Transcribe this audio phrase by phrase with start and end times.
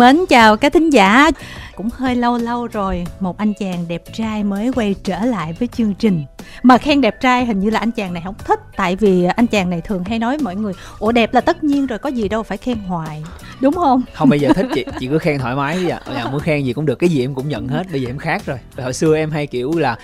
[0.00, 1.30] mến, chào các thính giả.
[1.76, 5.68] Cũng hơi lâu lâu rồi, một anh chàng đẹp trai mới quay trở lại với
[5.68, 6.24] chương trình.
[6.62, 9.46] Mà khen đẹp trai hình như là anh chàng này không thích, tại vì anh
[9.46, 12.28] chàng này thường hay nói mọi người, ủa, đẹp là tất nhiên rồi, có gì
[12.28, 13.24] đâu phải khen hoài
[13.60, 14.02] đúng không?
[14.14, 16.00] Không, bây giờ thích chị chị cứ khen thoải mái đi ạ.
[16.04, 16.28] À.
[16.32, 18.46] muốn khen gì cũng được, cái gì em cũng nhận hết, bây giờ em khác
[18.46, 18.58] rồi.
[18.76, 19.98] Hồi xưa em hay kiểu là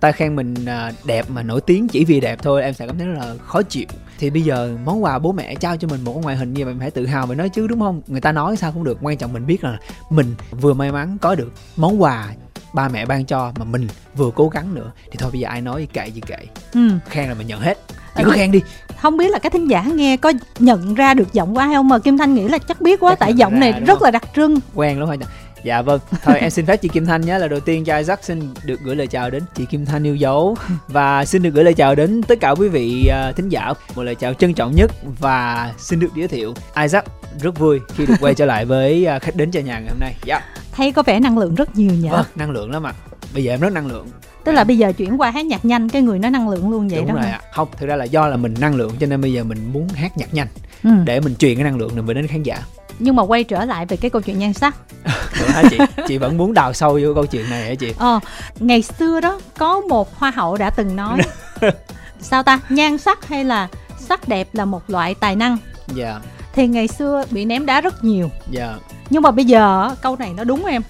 [0.00, 2.98] ta khen mình à, đẹp mà nổi tiếng chỉ vì đẹp thôi, em sẽ cảm
[2.98, 3.86] thấy rất là khó chịu.
[4.18, 6.74] Thì bây giờ món quà bố mẹ trao cho mình một ngoại hình như vậy,
[6.74, 8.02] mình phải tự hào về nói chứ, đúng không?
[8.06, 9.78] Người ta nói sao cũng được, quan trọng mình biết là
[10.10, 12.28] mình vừa may mắn có được món quà
[12.72, 15.60] ba mẹ ban cho mà mình vừa cố gắng nữa thì thôi bây giờ ai
[15.60, 16.36] nói kệ gì kệ.
[16.74, 16.80] Ừ.
[17.08, 17.78] khen là mình nhận hết.
[18.16, 18.60] Chị cứ khen đi.
[19.02, 21.88] không biết là cái thính giả nghe có nhận ra được giọng của ai không
[21.88, 24.02] mà kim thanh nghĩ là chắc biết quá chắc tại giọng này rất không?
[24.02, 24.58] là đặc trưng.
[24.74, 25.16] Quen lắm thôi
[25.64, 26.00] dạ vâng.
[26.22, 27.38] Thôi em xin phép chị kim thanh nhé.
[27.38, 30.16] Là đầu tiên cho isaac xin được gửi lời chào đến chị kim thanh yêu
[30.16, 30.56] dấu.
[30.88, 33.72] Và xin được gửi lời chào đến tất cả quý vị uh, thính giả.
[33.94, 37.04] Một lời chào trân trọng nhất và xin được giới thiệu isaac.
[37.40, 40.00] Rất vui khi được quay trở lại với uh, khách đến cho nhà ngày hôm
[40.00, 40.14] nay.
[40.24, 40.40] Dạ.
[40.72, 42.08] Thấy có vẻ năng lượng rất nhiều nhỉ?
[42.08, 42.92] Vâng năng lượng lắm ạ.
[43.34, 44.06] Bây giờ em rất năng lượng.
[44.44, 46.88] Tức là bây giờ chuyển qua hát nhạc nhanh cái người nó năng lượng luôn
[46.88, 47.40] vậy Đúng đó rồi ạ.
[47.52, 49.88] Không thực ra là do là mình năng lượng cho nên bây giờ mình muốn
[49.88, 50.46] hát nhạc nhanh
[50.84, 50.90] ừ.
[51.04, 52.58] để mình truyền cái năng lượng này về đến khán giả
[53.00, 54.76] nhưng mà quay trở lại về cái câu chuyện nhan sắc.
[55.04, 55.78] Hả chị?
[56.08, 57.94] Chị vẫn muốn đào sâu vô câu chuyện này hả chị?
[57.98, 58.20] Ờ
[58.58, 61.18] ngày xưa đó có một hoa hậu đã từng nói
[62.20, 62.60] sao ta?
[62.68, 65.58] Nhan sắc hay là sắc đẹp là một loại tài năng.
[65.94, 66.10] Dạ.
[66.10, 66.22] Yeah.
[66.54, 68.30] thì ngày xưa bị ném đá rất nhiều.
[68.50, 68.66] Dạ.
[68.66, 68.80] Yeah.
[69.10, 70.82] nhưng mà bây giờ câu này nó đúng em.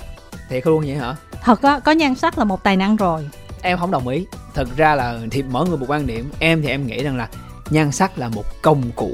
[0.49, 1.17] Thiệt luôn vậy hả?
[1.43, 3.29] Thật á có nhan sắc là một tài năng rồi.
[3.63, 4.27] Em không đồng ý.
[4.55, 6.31] Thật ra là thì mỗi người một quan điểm.
[6.39, 7.29] Em thì em nghĩ rằng là
[7.71, 9.11] nhan sắc là một công cụ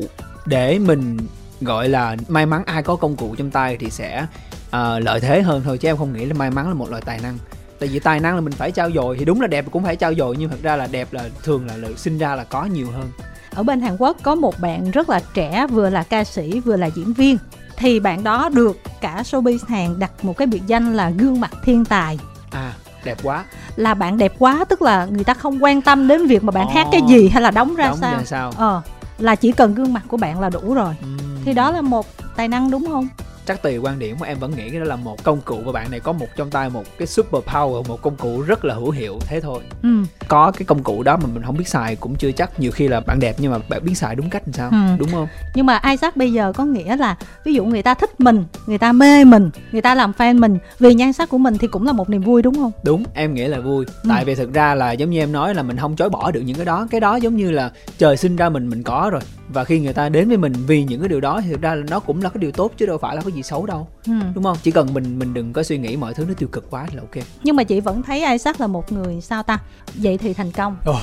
[0.47, 1.19] để mình
[1.61, 4.27] gọi là may mắn ai có công cụ trong tay thì sẽ
[4.67, 7.03] uh, lợi thế hơn thôi chứ em không nghĩ là may mắn là một loại
[7.07, 7.39] tài năng.
[7.79, 9.97] Tại vì tài năng là mình phải trao dồi thì đúng là đẹp cũng phải
[9.97, 12.65] trao dồi nhưng thật ra là đẹp là thường là, là sinh ra là có
[12.65, 13.11] nhiều hơn.
[13.55, 16.77] Ở bên Hàn Quốc có một bạn rất là trẻ vừa là ca sĩ vừa
[16.77, 17.39] là diễn viên.
[17.77, 21.51] Thì bạn đó được cả showbiz Hàn đặt một cái biệt danh là gương mặt
[21.65, 22.19] thiên tài.
[22.51, 22.73] À
[23.05, 23.45] đẹp quá.
[23.77, 26.67] Là bạn đẹp quá tức là người ta không quan tâm đến việc mà bạn
[26.67, 28.13] oh, hát cái gì hay là đóng ra đóng sao.
[28.13, 28.53] ra sao.
[28.57, 28.83] Ờ
[29.19, 31.45] là chỉ cần gương mặt của bạn là đủ rồi uhm.
[31.45, 32.07] thì đó là một
[32.37, 33.09] tài năng đúng không
[33.47, 35.73] chắc tùy quan điểm của em vẫn nghĩ cái đó là một công cụ và
[35.73, 38.75] bạn này có một trong tay một cái super power một công cụ rất là
[38.75, 39.61] hữu hiệu thế thôi.
[39.83, 39.89] Ừ.
[40.29, 42.89] có cái công cụ đó mà mình không biết xài cũng chưa chắc nhiều khi
[42.89, 44.71] là bạn đẹp nhưng mà bạn biết xài đúng cách làm sao?
[44.71, 44.77] Ừ.
[44.99, 45.29] đúng không?
[45.55, 48.79] Nhưng mà Isaac bây giờ có nghĩa là ví dụ người ta thích mình người
[48.79, 51.87] ta mê mình người ta làm fan mình vì nhan sắc của mình thì cũng
[51.87, 52.73] là một niềm vui đúng không?
[52.83, 53.85] Đúng em nghĩ là vui.
[54.03, 54.09] Ừ.
[54.11, 56.41] tại vì thực ra là giống như em nói là mình không chối bỏ được
[56.41, 56.87] những cái đó.
[56.91, 59.93] Cái đó giống như là trời sinh ra mình mình có rồi và khi người
[59.93, 62.23] ta đến với mình vì những cái điều đó thì thực ra là nó cũng
[62.23, 63.89] là cái điều tốt chứ đâu phải là cái gì xấu đâu.
[64.07, 64.13] Ừ.
[64.35, 64.57] đúng không?
[64.63, 67.01] Chỉ cần mình mình đừng có suy nghĩ mọi thứ nó tiêu cực quá là
[67.01, 67.25] ok.
[67.43, 69.59] Nhưng mà chị vẫn thấy Isaac là một người sao ta?
[69.95, 70.77] Vậy thì thành công.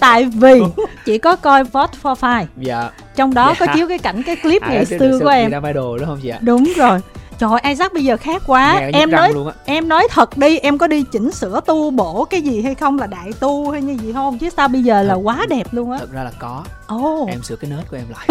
[0.00, 0.60] Tại vì
[1.04, 2.46] chị có coi Vote for Five.
[2.56, 2.90] Dạ.
[3.16, 3.66] Trong đó dạ.
[3.66, 5.50] có chiếu cái cảnh cái clip à, ngày xưa của em.
[5.64, 6.38] Idol đúng không chị ạ?
[6.42, 7.00] Đúng rồi.
[7.40, 8.80] Trời ơi Isaac bây giờ khác quá.
[8.92, 9.32] Em nói
[9.64, 12.98] em nói thật đi em có đi chỉnh sửa tu bổ cái gì hay không?
[12.98, 14.38] Là đại tu hay như gì không?
[14.38, 15.98] Chứ sao bây giờ thật, là quá đẹp luôn á.
[15.98, 16.64] Thật ra là có
[16.94, 17.28] oh.
[17.28, 18.28] em sửa cái nết của em lại.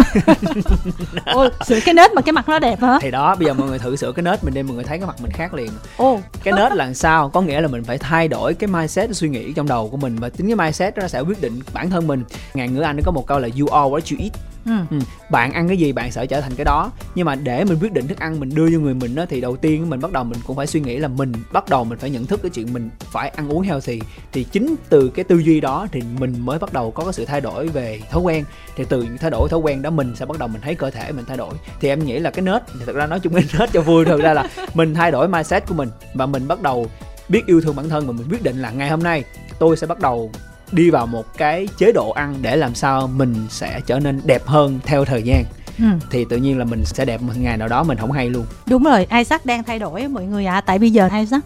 [1.33, 2.99] Ôi, sửa cái nết mà cái mặt nó đẹp hả?
[3.01, 4.97] Thì đó bây giờ mọi người thử sửa cái nết mình đi mọi người thấy
[4.97, 5.71] cái mặt mình khác liền.
[6.03, 6.19] Oh.
[6.43, 7.29] cái nết là sao?
[7.29, 10.15] Có nghĩa là mình phải thay đổi cái mindset suy nghĩ trong đầu của mình
[10.19, 12.23] và chính cái mindset đó nó sẽ quyết định bản thân mình.
[12.53, 14.33] Ngàn ngữ anh nó có một câu là you are what you eat
[14.65, 14.71] Ừ.
[14.91, 14.97] ừ.
[15.29, 16.91] bạn ăn cái gì bạn sẽ trở thành cái đó.
[17.15, 19.41] Nhưng mà để mình quyết định thức ăn mình đưa cho người mình đó thì
[19.41, 21.97] đầu tiên mình bắt đầu mình cũng phải suy nghĩ là mình bắt đầu mình
[21.97, 23.99] phải nhận thức cái chuyện mình phải ăn uống healthy.
[24.31, 27.25] Thì chính từ cái tư duy đó thì mình mới bắt đầu có cái sự
[27.25, 28.43] thay đổi về thói quen
[28.75, 30.89] thì từ những thay đổi thói quen đó mình sẽ bắt đầu mình thấy cơ
[30.89, 33.33] thể mình thay đổi thì em nghĩ là cái nết thì thật ra nói chung
[33.33, 36.47] cái nết cho vui thật ra là mình thay đổi mindset của mình và mình
[36.47, 36.87] bắt đầu
[37.29, 39.23] biết yêu thương bản thân và mình quyết định là ngày hôm nay
[39.59, 40.31] tôi sẽ bắt đầu
[40.71, 44.45] đi vào một cái chế độ ăn để làm sao mình sẽ trở nên đẹp
[44.45, 45.43] hơn theo thời gian
[45.79, 45.85] Ừ.
[46.11, 48.45] thì tự nhiên là mình sẽ đẹp một ngày nào đó mình không hay luôn
[48.65, 50.61] đúng rồi Isaac đang thay đổi mọi người ạ à.
[50.61, 51.41] tại bây giờ Isaac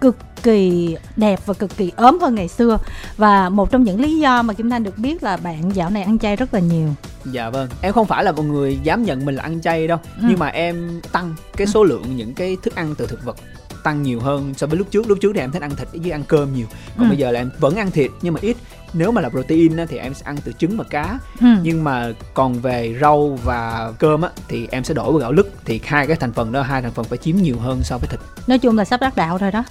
[0.00, 2.78] cực kỳ đẹp và cực kỳ ốm hơn ngày xưa.
[3.16, 6.02] Và một trong những lý do mà Kim Thanh được biết là bạn dạo này
[6.02, 6.88] ăn chay rất là nhiều.
[7.24, 9.98] Dạ vâng em không phải là một người dám nhận mình là ăn chay đâu
[10.16, 10.24] ừ.
[10.28, 13.36] nhưng mà em tăng cái số lượng những cái thức ăn từ thực vật
[13.82, 15.08] tăng nhiều hơn so với lúc trước.
[15.08, 16.66] Lúc trước thì em thích ăn thịt với ăn cơm nhiều.
[16.98, 17.08] Còn ừ.
[17.08, 18.56] bây giờ là em vẫn ăn thịt nhưng mà ít
[18.94, 21.46] nếu mà là protein á, thì em sẽ ăn từ trứng và cá ừ.
[21.62, 25.52] nhưng mà còn về rau và cơm á thì em sẽ đổi qua gạo lứt
[25.64, 28.08] thì hai cái thành phần đó hai thành phần phải chiếm nhiều hơn so với
[28.08, 29.64] thịt nói chung là sắp đắc đạo rồi đó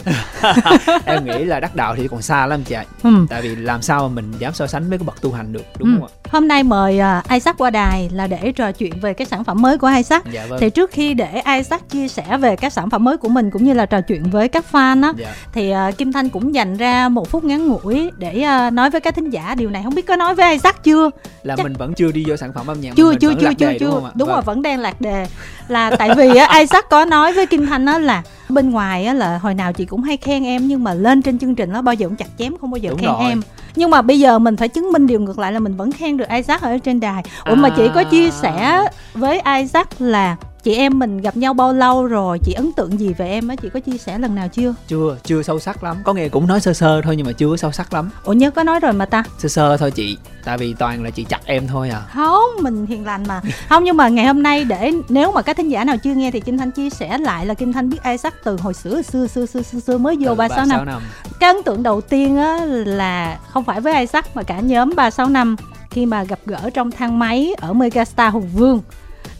[1.06, 3.26] em nghĩ là đắc đạo thì còn xa lắm chị ạ ừ.
[3.30, 5.64] tại vì làm sao mà mình dám so sánh với cái bậc tu hành được
[5.78, 5.96] đúng ừ.
[6.00, 9.28] không ạ hôm nay mời uh, Isaac qua đài là để trò chuyện về cái
[9.28, 10.60] sản phẩm mới của Isaac dạ, vâng.
[10.60, 13.64] thì trước khi để Isaac chia sẻ về các sản phẩm mới của mình cũng
[13.64, 15.34] như là trò chuyện với các fan á dạ.
[15.54, 19.02] thì uh, Kim Thanh cũng dành ra một phút ngắn ngủi để uh, nói với
[19.02, 21.10] các thính giả điều này không biết có nói với Isaac chưa
[21.44, 21.64] là Chắc...
[21.64, 24.04] mình vẫn chưa đi vô sản phẩm âm nhạc chưa chưa chưa chưa chưa đúng,
[24.16, 24.36] đúng vâng.
[24.36, 25.28] rồi vẫn đang lạc đề
[25.68, 29.14] là tại vì uh, Isaac có nói với Kim Thanh á là bên ngoài á
[29.14, 31.82] là hồi nào chị cũng hay khen em nhưng mà lên trên chương trình nó
[31.82, 33.30] bao giờ cũng chặt chém không bao giờ Đúng khen rồi.
[33.30, 33.42] em
[33.76, 36.18] nhưng mà bây giờ mình phải chứng minh điều ngược lại là mình vẫn khen
[36.18, 37.56] được Isaac ở trên đài ủa à.
[37.56, 42.06] mà chị có chia sẻ với Isaac là chị em mình gặp nhau bao lâu
[42.06, 42.40] rồi?
[42.40, 43.56] Chị ấn tượng gì về em á?
[43.56, 44.76] Chị có chia sẻ lần nào chưa?
[44.88, 45.98] Chưa chưa sâu sắc lắm.
[46.04, 48.10] Có nghe cũng nói sơ sơ thôi nhưng mà chưa sâu sắc lắm.
[48.24, 49.24] Ủa nhớ có nói rồi mà ta.
[49.38, 52.02] Sơ sơ thôi chị tại vì toàn là chị chặt em thôi à.
[52.14, 53.42] Không mình hiền lành mà.
[53.70, 56.32] Không nhưng mà ngày hôm nay để nếu mà các thính giả nào chưa nghe
[56.32, 59.28] thì kim thanh chia sẻ lại là kim thanh biết Isaac từ hồi xưa xưa
[59.28, 60.86] xưa xưa xưa, xưa mới vô ba sáu năm.
[60.86, 61.02] năm.
[61.40, 65.12] Cái ấn tượng đầu tiên á là không phải với Isaac mà cả nhóm ba
[65.12, 65.56] sáu năm
[65.90, 68.82] khi mà gặp gỡ trong thang máy ở Megastar Hùng Vương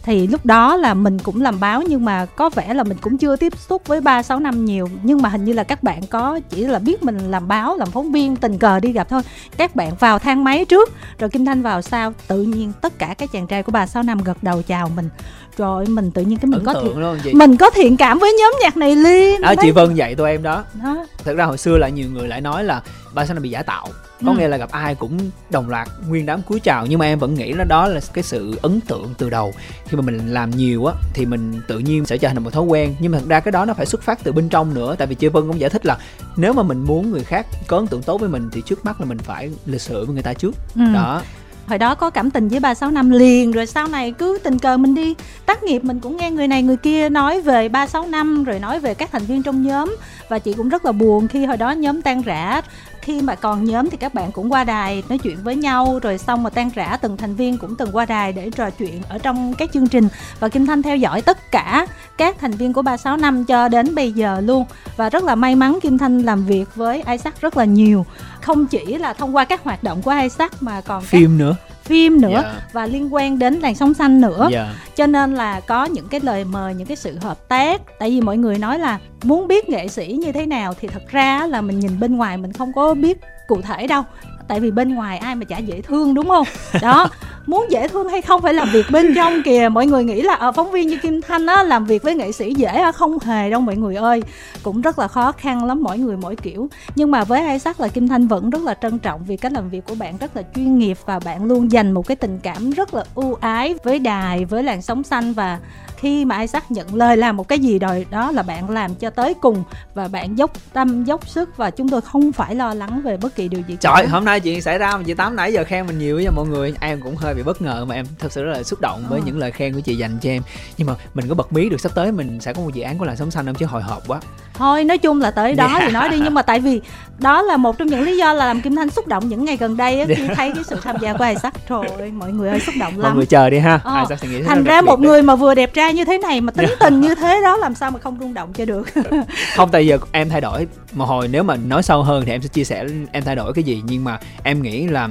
[0.02, 3.18] thì lúc đó là mình cũng làm báo nhưng mà có vẻ là mình cũng
[3.18, 4.88] chưa tiếp xúc với ba, sáu năm nhiều.
[5.02, 7.90] Nhưng mà hình như là các bạn có chỉ là biết mình làm báo, làm
[7.90, 9.22] phóng viên, tình cờ đi gặp thôi.
[9.56, 12.12] Các bạn vào thang máy trước, rồi kim thanh vào sau.
[12.26, 15.08] Tự nhiên tất cả các chàng trai của ba, sáu năm gật đầu chào mình
[15.56, 17.34] rồi mình tự nhiên cái mình Ấn có thiện luôn, chị.
[17.34, 20.42] mình có thiện cảm với nhóm nhạc này liền đó chị vân dạy tụi em
[20.42, 20.64] đó.
[20.84, 22.82] đó thật ra hồi xưa là nhiều người lại nói là
[23.14, 23.88] ba năm bị giả tạo
[24.26, 24.38] có ừ.
[24.38, 25.18] nghĩa là gặp ai cũng
[25.50, 28.24] đồng loạt nguyên đám cúi chào nhưng mà em vẫn nghĩ là đó là cái
[28.24, 29.54] sự ấn tượng từ đầu
[29.86, 32.64] khi mà mình làm nhiều á thì mình tự nhiên sẽ trở thành một thói
[32.64, 34.94] quen nhưng mà thật ra cái đó nó phải xuất phát từ bên trong nữa
[34.98, 35.98] tại vì chị vân cũng giải thích là
[36.36, 39.00] nếu mà mình muốn người khác có ấn tượng tốt với mình thì trước mắt
[39.00, 40.82] là mình phải lịch sự với người ta trước ừ.
[40.94, 41.22] đó
[41.66, 44.58] hồi đó có cảm tình với ba sáu năm liền, rồi sau này cứ tình
[44.58, 45.14] cờ mình đi.
[45.46, 48.58] Tác nghiệp mình cũng nghe người này người kia nói về ba sáu năm, rồi
[48.58, 49.96] nói về các thành viên trong nhóm.
[50.28, 52.62] Và chị cũng rất là buồn khi hồi đó nhóm tan rã
[53.02, 56.18] khi mà còn nhóm thì các bạn cũng qua đài nói chuyện với nhau rồi
[56.18, 59.18] xong mà tan rã từng thành viên cũng từng qua đài để trò chuyện ở
[59.18, 60.08] trong các chương trình.
[60.40, 63.94] Và Kim Thanh theo dõi tất cả các thành viên của 36 năm cho đến
[63.94, 64.64] bây giờ luôn.
[64.96, 68.06] Và rất là may mắn Kim Thanh làm việc với Isaac rất là nhiều.
[68.40, 71.44] Không chỉ là thông qua các hoạt động của Isaac mà còn phim các...
[71.44, 72.44] nữa phim nữa yeah.
[72.44, 72.62] Dạ.
[72.72, 74.52] và liên quan đến làn sóng xanh nữa yeah.
[74.52, 74.74] Dạ.
[74.94, 78.20] cho nên là có những cái lời mời những cái sự hợp tác tại vì
[78.20, 81.60] mọi người nói là muốn biết nghệ sĩ như thế nào thì thật ra là
[81.60, 83.18] mình nhìn bên ngoài mình không có biết
[83.48, 84.02] cụ thể đâu
[84.48, 86.46] tại vì bên ngoài ai mà chả dễ thương đúng không?
[86.82, 87.08] Đó
[87.46, 89.68] muốn dễ thương hay không phải làm việc bên trong kìa.
[89.72, 92.32] Mọi người nghĩ là ở phóng viên như kim thanh á làm việc với nghệ
[92.32, 94.22] sĩ dễ á không hề đâu mọi người ơi.
[94.62, 96.68] Cũng rất là khó khăn lắm mỗi người mỗi kiểu.
[96.94, 99.52] Nhưng mà với hai sắc là kim thanh vẫn rất là trân trọng vì cách
[99.52, 102.38] làm việc của bạn rất là chuyên nghiệp và bạn luôn dành một cái tình
[102.42, 105.58] cảm rất là ưu ái với đài với làn sóng xanh và
[106.02, 109.10] khi mà Isaac nhận lời làm một cái gì rồi đó là bạn làm cho
[109.10, 109.64] tới cùng
[109.94, 113.34] và bạn dốc tâm dốc sức và chúng tôi không phải lo lắng về bất
[113.34, 115.86] kỳ điều gì trời hôm nay chuyện xảy ra mà chị tám nãy giờ khen
[115.86, 118.44] mình nhiều với mọi người em cũng hơi bị bất ngờ mà em thật sự
[118.44, 119.22] rất là xúc động với à.
[119.26, 120.42] những lời khen của chị dành cho em
[120.76, 122.98] nhưng mà mình có bật mí được sắp tới mình sẽ có một dự án
[122.98, 124.20] của làng sống xanh không chứ hồi hộp quá
[124.54, 125.82] thôi nói chung là tới đó yeah.
[125.82, 126.80] thì nói đi nhưng mà tại vì
[127.18, 129.56] đó là một trong những lý do là làm kim thanh xúc động những ngày
[129.56, 130.36] gần đây á, khi yeah.
[130.36, 133.02] thấy cái sự tham gia của Isaac trời ơi mọi người ơi xúc động lắm
[133.02, 134.06] mọi người chờ đi ha ờ.
[134.46, 137.14] thành ra một người mà vừa đẹp trai như thế này mà tính tình như
[137.14, 138.88] thế đó làm sao mà không rung động cho được?
[139.56, 140.66] Không tại giờ em thay đổi.
[140.92, 143.52] Một hồi nếu mà nói sâu hơn thì em sẽ chia sẻ em thay đổi
[143.52, 143.82] cái gì.
[143.86, 145.08] Nhưng mà em nghĩ là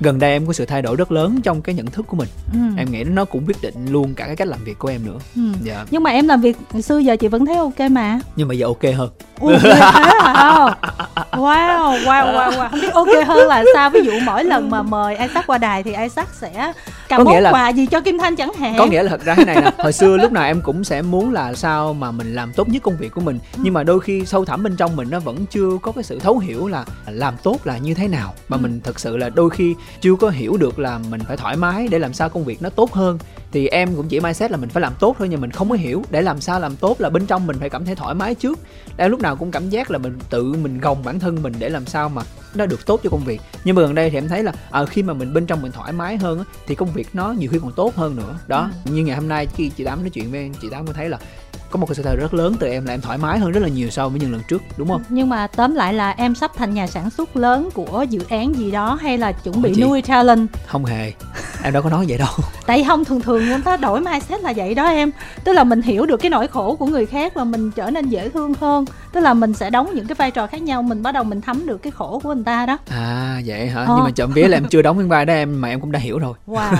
[0.00, 2.28] gần đây em có sự thay đổi rất lớn trong cái nhận thức của mình
[2.52, 2.58] ừ.
[2.78, 5.18] em nghĩ nó cũng quyết định luôn cả cái cách làm việc của em nữa
[5.36, 5.42] ừ.
[5.62, 5.86] dạ.
[5.90, 8.66] nhưng mà em làm việc xưa giờ chị vẫn thấy ok mà nhưng mà giờ
[8.66, 9.10] ok hơn
[9.40, 9.92] Ủa, thế hả?
[11.32, 12.68] Wow, wow, wow, wow.
[12.70, 13.90] Không biết ok hơn là sao?
[13.90, 16.72] Ví dụ mỗi lần mà mời Isaac qua đài thì Isaac sẽ
[17.08, 18.74] cầm món là, quà gì cho Kim Thanh chẳng hạn.
[18.78, 21.02] Có nghĩa là thật ra thế này nè, hồi xưa lúc nào em cũng sẽ
[21.02, 23.38] muốn là sao mà mình làm tốt nhất công việc của mình.
[23.52, 23.60] Ừ.
[23.62, 26.18] Nhưng mà đôi khi sâu thẳm bên trong mình nó vẫn chưa có cái sự
[26.18, 28.34] thấu hiểu là làm tốt là như thế nào.
[28.48, 28.60] Mà ừ.
[28.60, 31.88] mình thật sự là đôi khi chưa có hiểu được là mình phải thoải mái
[31.88, 33.18] để làm sao công việc nó tốt hơn.
[33.52, 35.74] Thì em cũng chỉ mindset là mình phải làm tốt thôi nhưng mình không có
[35.74, 36.02] hiểu.
[36.10, 38.58] Để làm sao làm tốt là bên trong mình phải cảm thấy thoải mái trước.
[38.96, 41.68] Em lúc nào cũng cảm giác là mình tự mình gồng bản thân mình để
[41.68, 42.22] làm sao mà
[42.54, 43.40] nó được tốt cho công việc.
[43.64, 45.72] Nhưng mà gần đây thì em thấy là à, khi mà mình bên trong mình
[45.72, 48.38] thoải mái hơn á, thì công việc nó nhiều khi còn tốt hơn nữa.
[48.46, 48.92] Đó ừ.
[48.92, 51.08] như ngày hôm nay khi chị tám nói chuyện với em chị tám có thấy
[51.08, 51.18] là
[51.74, 53.52] có một cái sự thay đổi rất lớn từ em là em thoải mái hơn
[53.52, 55.02] rất là nhiều so với những lần trước đúng không?
[55.08, 58.56] Nhưng mà tóm lại là em sắp thành nhà sản xuất lớn của dự án
[58.56, 60.48] gì đó hay là chuẩn bị nuôi talent?
[60.66, 61.12] Không hề.
[61.62, 62.28] Em đâu có nói vậy đâu.
[62.66, 65.10] Tại không thường thường người ta đổi mindset là vậy đó em.
[65.44, 68.08] Tức là mình hiểu được cái nỗi khổ của người khác và mình trở nên
[68.08, 68.84] dễ thương hơn.
[69.12, 71.40] Tức là mình sẽ đóng những cái vai trò khác nhau mình bắt đầu mình
[71.40, 72.78] thấm được cái khổ của người ta đó.
[72.88, 73.80] À vậy hả?
[73.80, 73.94] Ờ.
[73.96, 75.92] nhưng mà chậm vía là em chưa đóng cái vai đó em mà em cũng
[75.92, 76.34] đã hiểu rồi.
[76.46, 76.76] Wow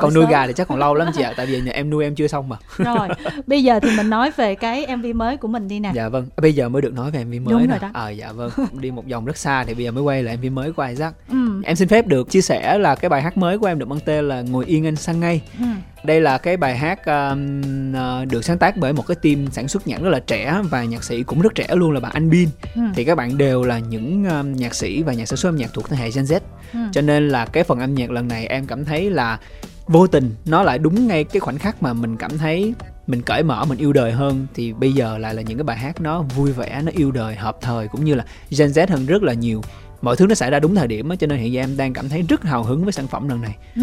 [0.00, 2.04] còn nuôi gà thì chắc còn lâu lắm chị ạ tại vì nhà em nuôi
[2.04, 2.56] em chưa xong mà.
[2.76, 3.08] Rồi
[3.46, 5.92] bây giờ thì mình nói về cái mv mới của mình đi nè.
[5.94, 7.90] Dạ vâng bây giờ mới được nói về mv mới Đúng rồi đó.
[7.92, 8.50] ờ à, dạ vâng
[8.80, 11.14] đi một vòng rất xa thì bây giờ mới quay lại mv mới của Isaac.
[11.28, 11.62] Ừ.
[11.64, 14.00] em xin phép được chia sẻ là cái bài hát mới của em được mang
[14.04, 15.42] tên là ngồi yên anh sang ngay.
[15.58, 15.64] Ừ.
[16.04, 19.86] Đây là cái bài hát uh, được sáng tác bởi một cái team sản xuất
[19.86, 22.48] nhạc rất là trẻ và nhạc sĩ cũng rất trẻ luôn là bạn Anh Bin.
[22.74, 22.82] Ừ.
[22.94, 25.70] thì các bạn đều là những uh, nhạc sĩ và nhà sản xuất âm nhạc
[25.72, 26.40] thuộc thế hệ Gen Z.
[26.72, 26.78] Ừ.
[26.92, 29.38] cho nên là cái phần âm nhạc lần này em cảm thấy là
[29.86, 32.74] vô tình nó lại đúng ngay cái khoảnh khắc mà mình cảm thấy
[33.06, 35.76] mình cởi mở mình yêu đời hơn thì bây giờ lại là những cái bài
[35.76, 38.24] hát nó vui vẻ nó yêu đời hợp thời cũng như là
[38.58, 39.62] Gen Z hơn rất là nhiều
[40.02, 42.08] mọi thứ nó xảy ra đúng thời điểm cho nên hiện giờ em đang cảm
[42.08, 43.82] thấy rất hào hứng với sản phẩm lần này ừ.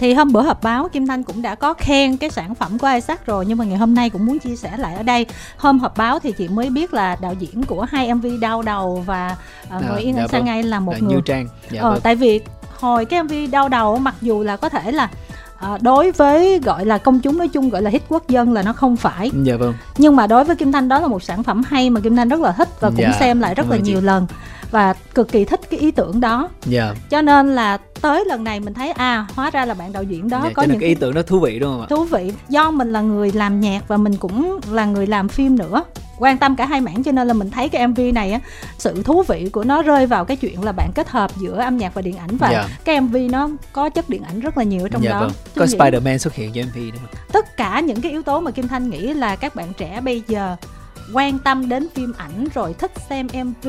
[0.00, 2.88] thì hôm bữa họp báo kim thanh cũng đã có khen cái sản phẩm của
[2.94, 5.78] isaac rồi nhưng mà ngày hôm nay cũng muốn chia sẻ lại ở đây hôm
[5.78, 9.36] họp báo thì chị mới biết là đạo diễn của hai mv đau đầu và
[9.76, 10.44] uh, ngồi yên dạ, sang vâng.
[10.44, 12.00] ngay là một là người như trang dạ, ờ, vâng.
[12.02, 12.40] tại vì
[12.78, 15.10] hồi cái mv đau đầu mặc dù là có thể là
[15.60, 18.62] À, đối với gọi là công chúng nói chung gọi là hit quốc dân là
[18.62, 19.30] nó không phải.
[19.42, 19.74] Dạ vâng.
[19.98, 22.28] Nhưng mà đối với kim thanh đó là một sản phẩm hay mà kim thanh
[22.28, 24.06] rất là thích và cũng dạ, xem lại rất là nhiều chị.
[24.06, 24.26] lần
[24.70, 26.50] và cực kỳ thích cái ý tưởng đó yeah.
[26.66, 26.94] Dạ.
[27.10, 30.28] cho nên là tới lần này mình thấy à hóa ra là bạn đạo diễn
[30.28, 32.32] đó yeah, có những cái ý tưởng đó thú vị đúng không ạ thú vị
[32.48, 35.84] do mình là người làm nhạc và mình cũng là người làm phim nữa
[36.18, 38.40] quan tâm cả hai mảng cho nên là mình thấy cái mv này á
[38.78, 41.76] sự thú vị của nó rơi vào cái chuyện là bạn kết hợp giữa âm
[41.76, 42.66] nhạc và điện ảnh và yeah.
[42.68, 42.76] Dạ.
[42.84, 45.26] cái mv nó có chất điện ảnh rất là nhiều ở trong yeah, dạ, đó
[45.26, 45.32] vâng.
[45.56, 45.78] có nghĩ...
[45.78, 48.68] Spider-Man xuất hiện trong mv đúng không tất cả những cái yếu tố mà kim
[48.68, 50.56] thanh nghĩ là các bạn trẻ bây giờ
[51.12, 53.68] quan tâm đến phim ảnh rồi thích xem mv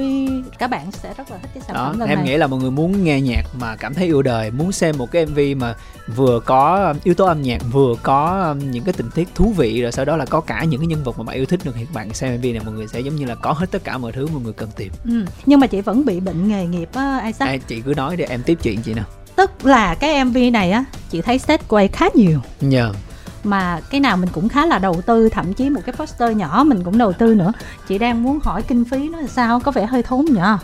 [0.60, 2.28] các bạn sẽ rất là thích cái sản đó, phẩm lần em này.
[2.28, 5.12] nghĩ là mọi người muốn nghe nhạc mà cảm thấy yêu đời muốn xem một
[5.12, 5.76] cái mv mà
[6.16, 9.82] vừa có yếu tố âm nhạc vừa có um, những cái tình tiết thú vị
[9.82, 11.72] rồi sau đó là có cả những cái nhân vật mà bạn yêu thích được
[11.76, 13.84] thì các bạn xem mv này mọi người sẽ giống như là có hết tất
[13.84, 14.92] cả mọi thứ mọi người cần tìm.
[15.06, 15.26] Ừ.
[15.46, 17.50] nhưng mà chị vẫn bị bệnh nghề nghiệp á Isaac.
[17.50, 19.06] À, chị cứ nói để em tiếp chuyện chị nào.
[19.36, 22.40] Tức là cái mv này á chị thấy set quay khá nhiều.
[22.62, 22.84] Nhờ.
[22.84, 23.09] yeah
[23.44, 26.64] mà cái nào mình cũng khá là đầu tư thậm chí một cái poster nhỏ
[26.68, 27.54] mình cũng đầu tư nữa.
[27.88, 29.60] Chị đang muốn hỏi kinh phí nó là sao?
[29.60, 30.58] Có vẻ hơi thốn nhở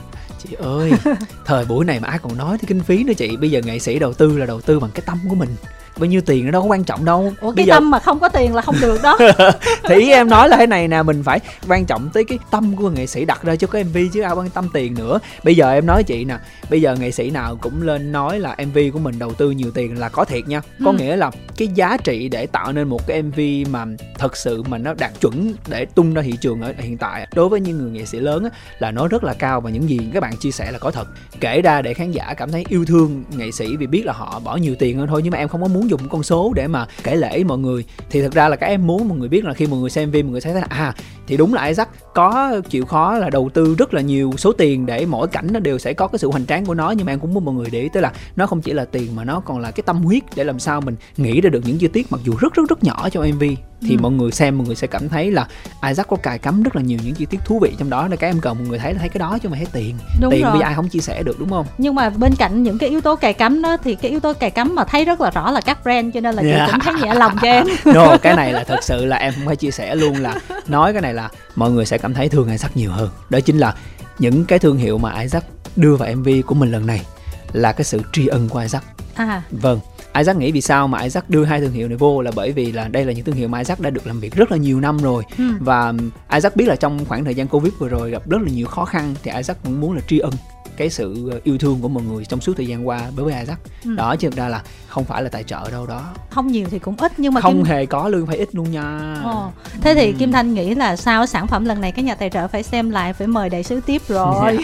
[0.48, 0.91] chị ơi
[1.46, 3.38] thời buổi này mà ai còn nói tới kinh phí nữa chị.
[3.38, 5.55] Bây giờ nghệ sĩ đầu tư là đầu tư bằng cái tâm của mình
[5.97, 7.33] bao nhiêu tiền nó đâu có quan trọng đâu.
[7.41, 7.73] Ủa cái giờ...
[7.73, 9.17] tâm mà không có tiền là không được đó.
[9.83, 12.75] Thì ý em nói là thế này nè mình phải quan trọng tới cái tâm
[12.75, 15.19] của nghệ sĩ đặt ra cho cái mv chứ ai quan tâm tiền nữa.
[15.43, 16.37] Bây giờ em nói chị nè
[16.69, 19.71] bây giờ nghệ sĩ nào cũng lên nói là mv của mình đầu tư nhiều
[19.71, 20.61] tiền là có thiệt nha.
[20.85, 20.97] Có ừ.
[20.97, 23.85] nghĩa là cái giá trị để tạo nên một cái mv mà
[24.17, 27.49] thật sự mà nó đạt chuẩn để tung ra thị trường ở hiện tại đối
[27.49, 28.49] với những người nghệ sĩ lớn á,
[28.79, 31.07] là nó rất là cao và những gì các bạn chia sẻ là có thật.
[31.39, 34.39] Kể ra để khán giả cảm thấy yêu thương nghệ sĩ vì biết là họ
[34.39, 36.53] bỏ nhiều tiền hơn thôi nhưng mà em không có muốn muốn dùng con số
[36.55, 37.85] để mà kể lễ mọi người.
[38.09, 40.11] Thì thật ra là các em muốn mọi người biết là khi mọi người xem
[40.11, 40.93] phim mọi người sẽ thấy là à
[41.27, 44.85] thì đúng là Isaac có chịu khó là đầu tư rất là nhiều số tiền
[44.85, 46.91] để mỗi cảnh nó đều sẽ có cái sự hoành tráng của nó.
[46.91, 48.85] Nhưng mà em cũng muốn mọi người để ý tới là nó không chỉ là
[48.85, 51.61] tiền mà nó còn là cái tâm huyết để làm sao mình nghĩ ra được
[51.65, 53.43] những chi tiết mặc dù rất rất rất nhỏ trong MV
[53.82, 54.01] thì ừ.
[54.01, 55.48] mọi người xem mọi người sẽ cảm thấy là
[55.88, 58.08] Isaac có cài cắm rất là nhiều những chi tiết thú vị trong đó.
[58.08, 59.96] Nên cái em cần mọi người thấy là thấy cái đó chứ mà thấy tiền.
[60.22, 60.51] Đúng tiền rồi.
[60.51, 61.65] bây giờ ai không chia sẻ được đúng không?
[61.77, 64.34] Nhưng mà bên cạnh những cái yếu tố cài cắm đó thì cái yếu tố
[64.34, 66.67] cài cắm mà thấy rất là rõ là các brand cho nên là yeah.
[66.67, 67.67] chị cũng thấy nhẹ lòng cho em.
[67.86, 70.36] No, cái này là thật sự là em không phải chia sẻ luôn là
[70.67, 73.10] nói cái này là mọi người sẽ cảm thấy thương Isaac nhiều hơn.
[73.29, 73.75] Đó chính là
[74.20, 75.44] những cái thương hiệu mà Isaac
[75.75, 77.01] đưa vào MV của mình lần này
[77.53, 78.84] là cái sự tri ân của Isaac.
[79.15, 79.41] À.
[79.51, 79.79] Vâng
[80.17, 82.72] Isaac nghĩ vì sao mà Isaac đưa hai thương hiệu này vô là bởi vì
[82.72, 84.79] là đây là những thương hiệu mà Isaac đã được làm việc rất là nhiều
[84.79, 85.43] năm rồi ừ.
[85.60, 85.93] và
[86.34, 88.86] Isaac biết là trong khoảng thời gian Covid vừa rồi gặp rất là nhiều khó
[88.86, 90.34] khăn thì Isaac cũng muốn là tri ân
[90.77, 93.39] cái sự ờ, yêu thương của mọi người trong suốt thời gian qua đối với
[93.39, 93.96] Isaac ừ.
[93.96, 96.79] đó chứ thực ra là không phải là tài trợ đâu đó không nhiều thì
[96.79, 97.63] cũng ít nhưng mà không Kim...
[97.63, 99.51] hề có lương phải ít luôn nha Ồ.
[99.82, 100.13] thế thì ừ.
[100.20, 102.89] Kim Thanh nghĩ là sao sản phẩm lần này cái nhà tài trợ phải xem
[102.89, 104.58] lại phải mời đại sứ tiếp rồi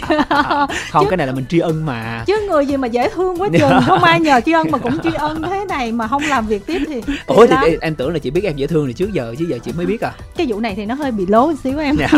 [0.90, 1.10] không chứ...
[1.10, 3.80] cái này là mình tri ân mà chứ người gì mà dễ thương quá chừng
[3.86, 6.66] không ai nhờ tri ân mà cũng tri ân thế này mà không làm việc
[6.66, 8.92] tiếp thì, thì ủa thì em, em tưởng là chị biết em dễ thương thì
[8.92, 11.26] trước giờ chứ giờ chị mới biết à cái vụ này thì nó hơi bị
[11.26, 12.08] lố một xíu em dạ.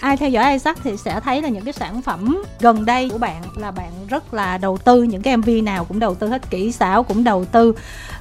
[0.00, 3.18] ai theo dõi Isaac thì sẽ thấy là những cái sản phẩm gần đây của
[3.18, 6.50] bạn là bạn rất là đầu tư những cái mv nào cũng đầu tư hết
[6.50, 7.72] kỹ xảo cũng đầu tư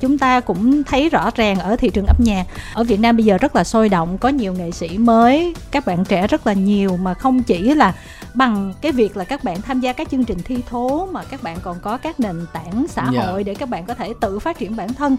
[0.02, 3.26] chúng ta cũng thấy rõ ràng ở thị trường âm nhạc ở việt nam bây
[3.26, 6.54] giờ rất là sôi động có nhiều nghệ sĩ mới các bạn trẻ rất là
[6.54, 7.94] nhiều mà không chỉ là
[8.34, 11.44] bằng cái việc là các bạn tham gia các chương trình thi thố mà các
[11.44, 13.14] bạn còn có các nền tảng xã yeah.
[13.16, 13.26] Dạ.
[13.26, 15.18] hội để các bạn có thể tự phát triển bản thân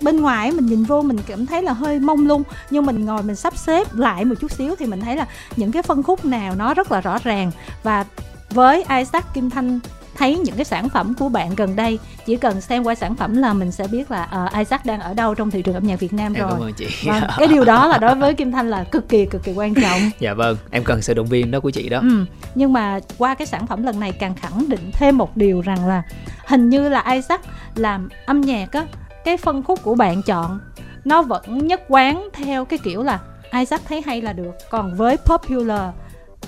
[0.00, 3.22] bên ngoài mình nhìn vô mình cảm thấy là hơi mông lung nhưng mình ngồi
[3.22, 5.26] mình sắp xếp lại một chút xíu thì mình thấy là
[5.56, 7.50] những cái phân khúc nào nó rất là rõ ràng
[7.82, 8.04] và
[8.54, 9.80] với Isaac Kim Thanh
[10.16, 13.36] thấy những cái sản phẩm của bạn gần đây chỉ cần xem qua sản phẩm
[13.36, 16.00] là mình sẽ biết là uh, Isaac đang ở đâu trong thị trường âm nhạc
[16.00, 16.50] Việt Nam em rồi.
[16.52, 16.86] Cảm ơn chị.
[17.04, 19.74] Vâng, cái điều đó là đối với Kim Thanh là cực kỳ cực kỳ quan
[19.74, 20.00] trọng.
[20.18, 21.98] dạ vâng, em cần sự động viên đó của chị đó.
[21.98, 25.60] Ừ, nhưng mà qua cái sản phẩm lần này càng khẳng định thêm một điều
[25.60, 26.02] rằng là
[26.46, 27.40] hình như là Isaac
[27.74, 28.86] làm âm nhạc á
[29.24, 30.60] cái phân khúc của bạn chọn
[31.04, 33.18] nó vẫn nhất quán theo cái kiểu là
[33.58, 35.90] Isaac thấy hay là được còn với popular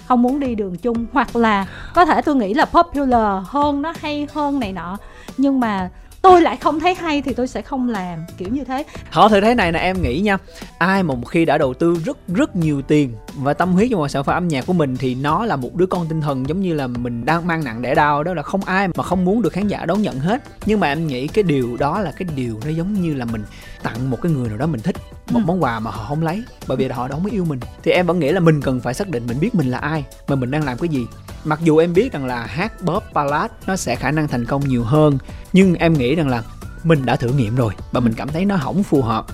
[0.06, 3.92] không muốn đi đường chung, hoặc là có thể tôi nghĩ là popular hơn, nó
[4.00, 4.96] hay hơn này nọ.
[5.36, 5.90] Nhưng mà
[6.22, 8.84] tôi lại không thấy hay thì tôi sẽ không làm, kiểu như thế.
[9.10, 10.38] Họ thử thế này là em nghĩ nha.
[10.78, 13.96] Ai mà một khi đã đầu tư rất rất nhiều tiền và tâm huyết cho
[13.96, 16.48] một sản phẩm âm nhạc của mình thì nó là một đứa con tinh thần
[16.48, 19.24] giống như là mình đang mang nặng đẻ đau, đó là không ai mà không
[19.24, 20.42] muốn được khán giả đón nhận hết.
[20.66, 23.44] Nhưng mà em nghĩ cái điều đó là cái điều nó giống như là mình
[23.86, 24.96] tặng một cái người nào đó mình thích
[25.30, 25.46] một ừ.
[25.46, 27.60] món quà mà họ không lấy bởi vì họ đâu mới yêu mình.
[27.82, 30.04] Thì em vẫn nghĩ là mình cần phải xác định mình biết mình là ai
[30.28, 31.06] mà mình đang làm cái gì.
[31.44, 34.68] Mặc dù em biết rằng là hát pop ballad nó sẽ khả năng thành công
[34.68, 35.18] nhiều hơn
[35.52, 36.42] nhưng em nghĩ rằng là
[36.84, 39.26] mình đã thử nghiệm rồi và mình cảm thấy nó không phù hợp.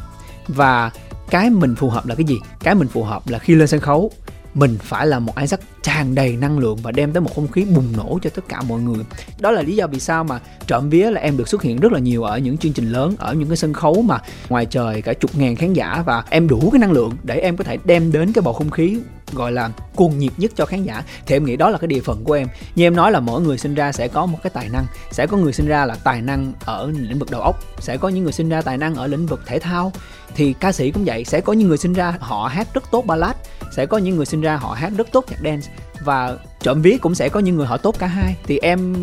[0.49, 0.91] Và
[1.31, 2.39] cái mình phù hợp là cái gì?
[2.61, 4.13] Cái mình phù hợp là khi lên sân khấu
[4.55, 7.65] mình phải là một Isaac tràn đầy năng lượng và đem tới một không khí
[7.65, 9.05] bùng nổ cho tất cả mọi người.
[9.39, 11.93] Đó là lý do vì sao mà trộm vía là em được xuất hiện rất
[11.93, 14.19] là nhiều ở những chương trình lớn, ở những cái sân khấu mà
[14.49, 17.57] ngoài trời cả chục ngàn khán giả và em đủ cái năng lượng để em
[17.57, 18.99] có thể đem đến cái bầu không khí
[19.33, 21.03] gọi là cuồng nhiệt nhất cho khán giả.
[21.27, 22.49] Thì em nghĩ đó là cái địa phận của em.
[22.75, 24.87] Như em nói là mỗi người sinh ra sẽ có một cái tài năng.
[25.11, 27.65] Sẽ có người sinh ra là tài năng ở lĩnh vực đầu óc.
[27.79, 29.93] Sẽ có những người sinh ra tài năng ở lĩnh vực thể thao.
[30.35, 33.07] Thì ca sĩ cũng vậy sẽ có những người sinh ra họ hát rất tốt
[33.07, 33.37] ballad.
[33.77, 35.69] Sẽ có những người sinh ra họ hát rất tốt nhạc dance.
[36.05, 38.37] Và trộm vía cũng sẽ có những người họ tốt cả hai.
[38.47, 38.95] Thì em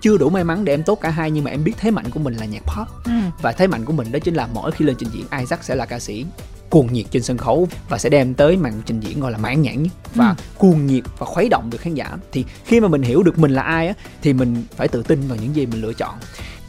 [0.00, 2.10] chưa đủ may mắn để em tốt cả hai nhưng mà em biết thế mạnh
[2.10, 2.88] của mình là nhạc pop.
[3.04, 3.12] Ừ.
[3.42, 5.74] và thế mạnh của mình đó chính là mỗi khi lên trình diễn Isaac sẽ
[5.74, 6.26] là ca sĩ
[6.76, 9.62] cuồng nhiệt trên sân khấu và sẽ đem tới màn trình diễn gọi là mãn
[9.62, 10.34] nhãn nhất và ừ.
[10.58, 12.16] cuồng nhiệt và khuấy động được khán giả.
[12.32, 15.28] Thì khi mà mình hiểu được mình là ai á thì mình phải tự tin
[15.28, 16.14] vào những gì mình lựa chọn.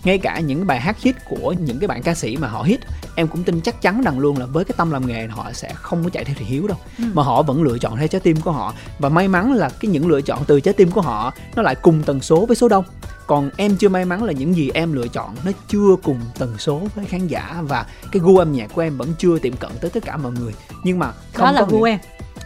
[0.03, 2.79] Ngay cả những bài hát hit của những cái bạn ca sĩ mà họ hit
[3.15, 5.73] em cũng tin chắc chắn rằng luôn là với cái tâm làm nghề họ sẽ
[5.73, 6.77] không có chạy theo thị hiếu đâu.
[6.97, 7.03] Ừ.
[7.13, 8.73] mà họ vẫn lựa chọn theo trái tim của họ.
[8.99, 11.75] Và may mắn là cái những lựa chọn từ trái tim của họ nó lại
[11.75, 12.85] cùng tần số với số đông
[13.27, 15.35] còn em chưa may mắn là những gì em lựa chọn.
[15.45, 18.97] Nó chưa cùng tần số với khán giả và cái gu âm nhạc của em
[18.97, 20.53] vẫn chưa tiệm cận tới tất cả mọi người.
[20.83, 21.99] Nhưng mà không đó là gu em.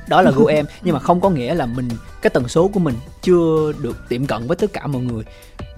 [0.07, 0.65] Đó là gu em.
[0.83, 1.89] Nhưng mà không có nghĩa là mình
[2.21, 5.23] cái tần số của mình chưa được tiệm cận với tất cả mọi người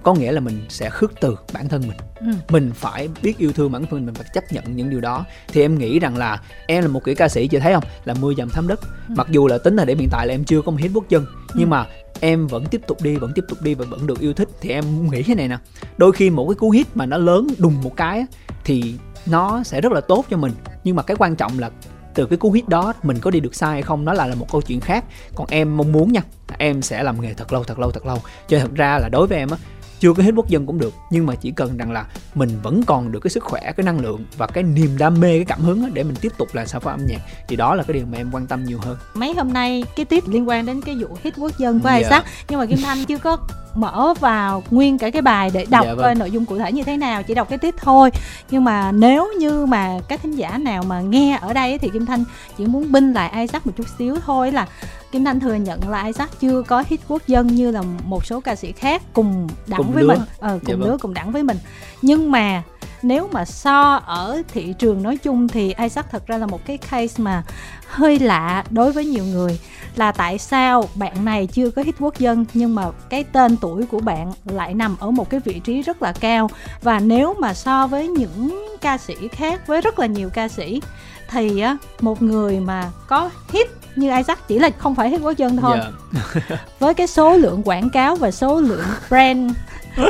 [0.04, 1.96] có nghĩa là mình sẽ khước từ bản thân mình.
[2.20, 2.26] Ừ.
[2.48, 5.24] mình phải biết yêu thương bản thân mình phải chấp nhận những điều đó.
[5.48, 7.84] Thì em nghĩ rằng là em là một kiểu ca sĩ chị thấy không?
[8.04, 8.80] Là mưa dầm thấm đất.
[8.82, 9.14] Ừ.
[9.16, 11.08] mặc dù là tính là để hiện tại là em chưa có một hit quốc
[11.08, 11.54] dân ừ.
[11.54, 11.86] nhưng mà
[12.20, 14.48] em vẫn tiếp tục đi vẫn tiếp tục đi và vẫn được yêu thích.
[14.60, 15.58] Thì em nghĩ thế này nè.
[15.96, 18.26] Đôi khi một cái cú hit mà nó lớn đùng một cái
[18.64, 18.94] thì
[19.26, 20.52] nó sẽ rất là tốt cho mình.
[20.84, 21.70] Nhưng mà cái quan trọng là
[22.14, 24.34] từ cái cú hit đó mình có đi được sai hay không nó lại là
[24.34, 25.04] một câu chuyện khác.
[25.34, 26.22] Còn em mong muốn nha
[26.58, 28.18] em sẽ làm nghề thật lâu thật lâu thật lâu.
[28.48, 29.56] Cho thật ra là đối với em á
[30.04, 32.82] chưa có hết quốc dân cũng được nhưng mà chỉ cần rằng là mình vẫn
[32.86, 35.60] còn được cái sức khỏe cái năng lượng và cái niềm đam mê cái cảm
[35.60, 38.06] hứng để mình tiếp tục làm sản phẩm âm nhạc thì đó là cái điều
[38.06, 40.94] mà em quan tâm nhiều hơn mấy hôm nay cái tiếp liên quan đến cái
[41.00, 42.02] vụ hit quốc dân của yeah.
[42.02, 43.36] Isaac nhưng mà Kim Thanh chưa có
[43.74, 46.04] mở vào nguyên cả cái bài để đọc dạ, vâng.
[46.04, 48.10] coi nội dung cụ thể như thế nào chỉ đọc cái tiết thôi
[48.50, 52.06] nhưng mà nếu như mà các thính giả nào mà nghe ở đây thì kim
[52.06, 52.24] thanh
[52.58, 54.66] chỉ muốn binh lại isaac một chút xíu thôi là
[55.14, 58.40] kim thanh thừa nhận là isaac chưa có hit quốc dân như là một số
[58.40, 60.08] ca sĩ khác cùng đẳng cùng với lứa.
[60.08, 60.98] mình ờ, cùng dạ, lứa vâng.
[60.98, 61.56] cùng đẳng với mình
[62.02, 62.62] nhưng mà
[63.02, 66.78] nếu mà so ở thị trường nói chung thì Isaac thật ra là một cái
[66.78, 67.42] case mà
[67.86, 69.60] hơi lạ đối với nhiều người
[69.96, 73.86] là tại sao bạn này chưa có hit quốc dân nhưng mà cái tên tuổi
[73.86, 76.50] của bạn lại nằm ở một cái vị trí rất là cao
[76.82, 80.80] và nếu mà so với những ca sĩ khác với rất là nhiều ca sĩ
[81.28, 85.36] thì á một người mà có hit như Isaac chỉ là không phải hit quốc
[85.36, 85.92] dân thôi yeah.
[86.12, 86.56] Dạ.
[86.78, 89.52] với cái số lượng quảng cáo và số lượng brand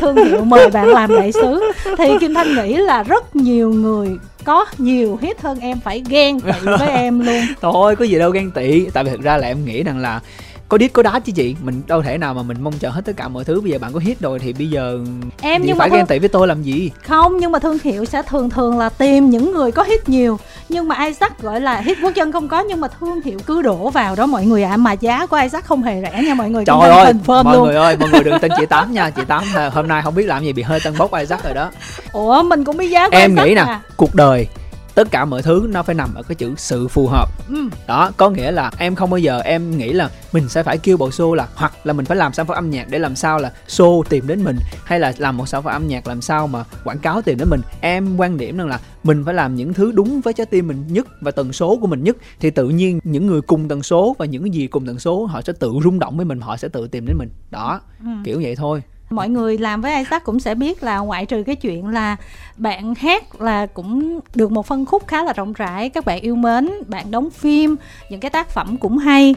[0.01, 4.19] thương hiệu mời bạn làm đại sứ thì kim thanh nghĩ là rất nhiều người
[4.45, 8.31] có nhiều hit hơn em phải ghen tị với em luôn thôi có gì đâu
[8.31, 10.21] ghen tị tại vì thực ra là em nghĩ rằng là
[10.69, 11.57] có đít có đá chứ chị.
[11.63, 13.61] Mình đâu thể nào mà mình mong chờ hết tất cả mọi thứ.
[13.61, 14.99] Bây giờ bạn có hit rồi thì bây giờ
[15.41, 16.91] em nhưng phải mà ghen tị với tôi làm gì?
[17.07, 20.39] Không nhưng mà thương hiệu sẽ thường thường là tìm những người có hit nhiều.
[20.69, 23.63] Nhưng mà Isaac gọi là hit quốc dân không có nhưng mà thương hiệu cứ
[23.63, 24.71] đổ vào đó mọi người ạ.
[24.75, 24.77] À.
[24.77, 26.65] mà giá của Isaac không hề rẻ nha mọi người.
[26.65, 27.67] Trời ơi mọi luôn.
[27.67, 29.11] người ơi mọi người đừng tin chị tám nha.
[29.11, 31.71] Chị tám hôm nay không biết làm gì bị hơi tân bốc Isaac rồi đó.
[32.13, 33.81] Ủa mình cũng biết giá của em Isaac nghĩ nè à.
[33.97, 34.47] cuộc đời
[34.95, 37.69] tất cả mọi thứ nó phải nằm ở cái chữ sự phù hợp ừ.
[37.87, 40.97] đó có nghĩa là em không bao giờ em nghĩ là mình sẽ phải kêu
[40.97, 43.39] bộ show là hoặc là mình phải làm sản phẩm âm nhạc để làm sao
[43.39, 46.47] là show tìm đến mình hay là làm một sản phẩm âm nhạc làm sao
[46.47, 49.75] mà quảng cáo tìm đến mình em quan điểm rằng là mình phải làm những
[49.75, 52.69] thứ đúng với trái tim mình nhất và tần số của mình nhất thì tự
[52.69, 55.53] nhiên những người cùng tần số và những cái gì cùng tần số họ sẽ
[55.53, 58.09] tự rung động với mình họ sẽ tự tìm đến mình đó ừ.
[58.25, 58.83] kiểu vậy thôi
[59.15, 62.17] mọi người làm với Isaac cũng sẽ biết là ngoại trừ cái chuyện là
[62.57, 66.37] bạn hát là cũng được một phân khúc khá là rộng rãi các bạn yêu
[66.37, 67.77] mến bạn đóng phim
[68.11, 69.35] những cái tác phẩm cũng hay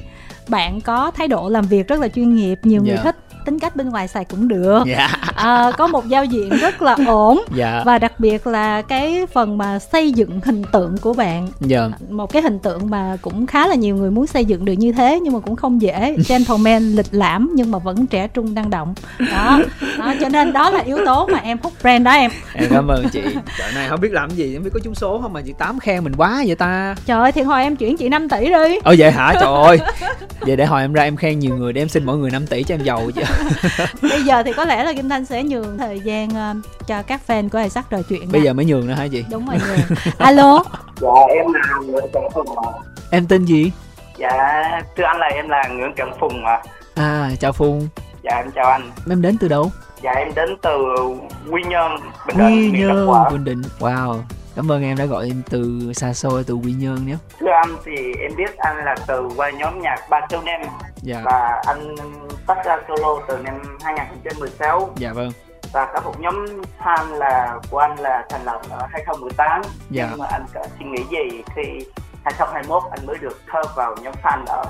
[0.48, 2.88] bạn có thái độ làm việc rất là chuyên nghiệp nhiều yeah.
[2.88, 3.04] người dạ.
[3.04, 4.84] thích tính cách bên ngoài xài cũng được.
[4.86, 4.98] Yeah.
[4.98, 5.32] Dạ.
[5.36, 7.38] à, có một giao diện rất là ổn.
[7.38, 7.50] Yeah.
[7.58, 7.82] Dạ.
[7.86, 11.48] và đặc biệt là cái phần mà xây dựng hình tượng của bạn.
[11.70, 11.92] Yeah.
[12.10, 14.92] một cái hình tượng mà cũng khá là nhiều người muốn xây dựng được như
[14.92, 16.16] thế nhưng mà cũng không dễ.
[16.28, 18.94] Gentleman lịch lãm nhưng mà vẫn trẻ trung năng động.
[19.32, 19.60] Đó,
[19.98, 22.32] đó cho nên đó là yếu tố mà em hút brand đó em.
[22.54, 23.22] Em cảm ơn chị.
[23.58, 25.80] Trời này không biết làm gì không biết có trúng số không mà chị tám
[25.80, 26.96] khen mình quá vậy ta.
[27.06, 28.80] Trời ơi thì hồi em chuyển chị 5 tỷ đi.
[28.84, 29.34] Ồ vậy hả?
[29.34, 29.80] Trời ơi.
[30.40, 32.48] Vậy để hồi em ra em khen nhiều người để em xin mọi người 5
[32.48, 33.22] tỷ cho em giàu chứ
[34.02, 37.22] bây giờ thì có lẽ là kim thanh sẽ nhường thời gian uh, cho các
[37.28, 39.26] fan của sắc trò chuyện bây giờ mới nhường nữa hả chị?
[39.32, 39.98] Đúng rồi nhường.
[40.18, 40.64] Alo?
[41.02, 42.72] Dạ em là nguyễn trần phùng ạ.
[43.12, 43.72] Em tên gì?
[44.18, 44.32] Dạ
[44.98, 46.62] thưa anh là em là nguyễn trần phùng ạ.
[46.96, 47.88] À chào phùng.
[48.24, 48.92] Dạ em chào anh.
[49.10, 49.72] Em đến từ đâu?
[50.04, 50.78] Dạ em đến từ
[51.52, 51.92] quy nhơn
[52.28, 53.62] bình định quy nhơn bình định.
[53.80, 54.20] Wow
[54.58, 57.16] cảm ơn em đã gọi em từ xa xôi từ quy nhơn nhé.
[57.40, 60.62] Thưa anh thì em biết anh là từ qua nhóm nhạc ba châu nem
[60.96, 61.22] dạ.
[61.26, 61.96] và anh
[62.48, 65.32] phát ra solo từ năm 2016 dạ vâng.
[65.74, 66.46] Và có một nhóm
[66.84, 70.08] fan là của anh là thành lập ở 2018 dạ.
[70.10, 71.86] nhưng mà anh có suy nghĩ gì khi
[72.24, 74.64] 2021 anh mới được thơ vào nhóm fan đó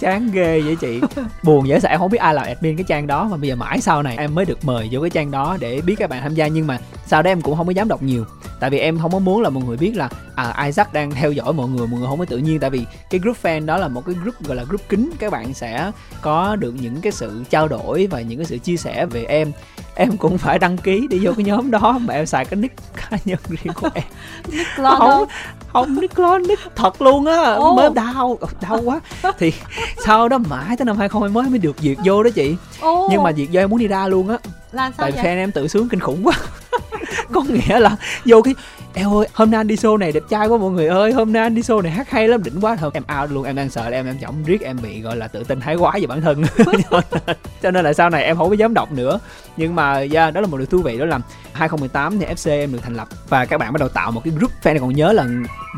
[0.00, 1.00] chán ghê vậy chị.
[1.42, 3.56] Buồn dễ sợ em không biết ai là admin cái trang đó mà bây giờ
[3.56, 6.22] mãi sau này em mới được mời vô cái trang đó để biết các bạn
[6.22, 6.46] tham gia.
[6.46, 8.24] Nhưng mà sau đó em cũng không có dám đọc nhiều.
[8.60, 11.32] Tại vì em không có muốn là mọi người biết là à Isaac đang theo
[11.32, 12.60] dõi mọi người mọi người không có tự nhiên.
[12.60, 15.10] Tại vì cái group fan đó là một cái group gọi là group kính.
[15.18, 18.76] Các bạn sẽ có được những cái sự trao đổi và những cái sự chia
[18.76, 19.52] sẻ về em.
[19.94, 22.76] Em cũng phải đăng ký đi vô cái nhóm đó mà em xài cái nick
[22.94, 24.04] cá nhân riêng của em.
[24.52, 25.28] Nick không
[25.72, 27.76] không nick lo nick thật luôn á oh.
[27.76, 29.00] mới đau đau quá
[29.38, 29.52] thì
[30.04, 33.10] sau đó mãi tới năm 2020 mới được duyệt vô đó chị oh.
[33.10, 34.38] nhưng mà duyệt vô em muốn đi ra luôn á
[34.72, 35.24] là sao tại vậy?
[35.24, 36.34] fan em tự sướng kinh khủng quá.
[37.32, 38.54] Có nghĩa là vô cái
[38.94, 41.32] eo ơi hôm nay anh đi show này đẹp trai quá mọi người ơi hôm
[41.32, 42.76] nay anh đi show này hát hay lắm đỉnh quá.
[42.76, 45.16] Thôi em out luôn em đang sợ là em em chỏng riết em bị gọi
[45.16, 46.44] là tự tin thái quá về bản thân.
[47.62, 49.20] Cho nên là sau này em không có dám đọc nữa.
[49.56, 51.18] Nhưng mà yeah, đó là một điều thú vị đó là
[51.52, 54.32] 2018 thì FC em được thành lập và các bạn bắt đầu tạo một cái
[54.36, 54.50] group.
[54.62, 55.26] Fan này còn nhớ là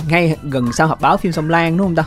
[0.08, 2.04] ngay gần sau họp báo phim sông Lan đúng không ta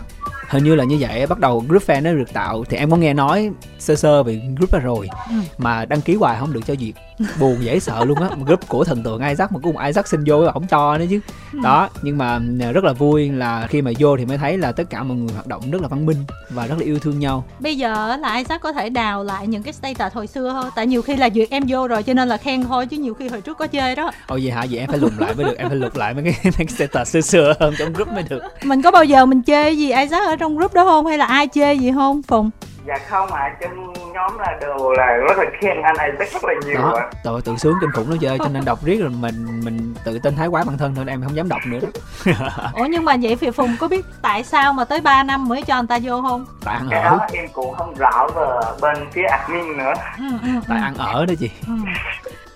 [0.53, 2.97] hình như là như vậy bắt đầu group fan nó được tạo thì em có
[2.97, 5.35] nghe nói sơ sơ về group đó rồi ừ.
[5.57, 6.93] mà đăng ký hoài không được cho duyệt
[7.39, 8.29] buồn dễ sợ luôn á.
[8.45, 11.19] Group của thần tượng Isaac mà cũng Isaac xin vô không cho nữa chứ.
[11.53, 11.59] Ừ.
[11.63, 14.71] đó nhưng mà à, rất là vui là khi mà vô thì mới thấy là
[14.71, 16.17] tất cả mọi người hoạt động rất là văn minh
[16.49, 17.43] và rất là yêu thương nhau.
[17.59, 20.87] Bây giờ là Isaac có thể đào lại những cái status hồi xưa không tại
[20.87, 23.27] nhiều khi là duyệt em vô rồi cho nên là khen thôi chứ nhiều khi
[23.27, 24.11] hồi trước có chơi đó.
[24.27, 24.65] Ồ vậy hả?
[24.69, 25.57] Vậy em phải lùng lại mới được.
[25.57, 28.23] Em phải lục lại mấy cái, mấy cái status xưa xưa hơn trong group mới
[28.29, 28.41] được.
[28.63, 31.05] Mình có bao giờ mình chơi gì Isaac ở trong group đó không?
[31.05, 32.49] Hay là ai chơi gì không phùng
[32.85, 36.43] dạ không ạ à, trong nhóm là đều là rất là khen anh này rất
[36.43, 37.09] là nhiều đó ạ.
[37.23, 40.19] tội tự sướng kinh khủng nó chơi cho nên đọc riết rồi mình mình tự
[40.19, 41.79] tin thái quá bản thân nên em không dám đọc nữa.
[42.25, 45.47] Đó ủa nhưng mà vậy thì phùng có biết tại sao mà tới 3 năm
[45.47, 46.45] mới cho anh ta vô không?
[46.65, 47.09] Tại ăn cái ở.
[47.09, 48.45] đó em cũng không rõ về
[48.81, 49.93] bên phía admin nữa.
[50.17, 50.59] Ừ, ừ, ừ.
[50.69, 51.51] tại ăn ở đó chị.
[51.67, 51.73] Ừ.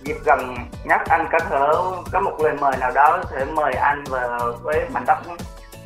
[0.04, 1.60] dịp gần nhất anh có thể
[2.12, 4.28] có một lời mời nào đó thể mời anh về
[4.64, 5.18] với mảnh đất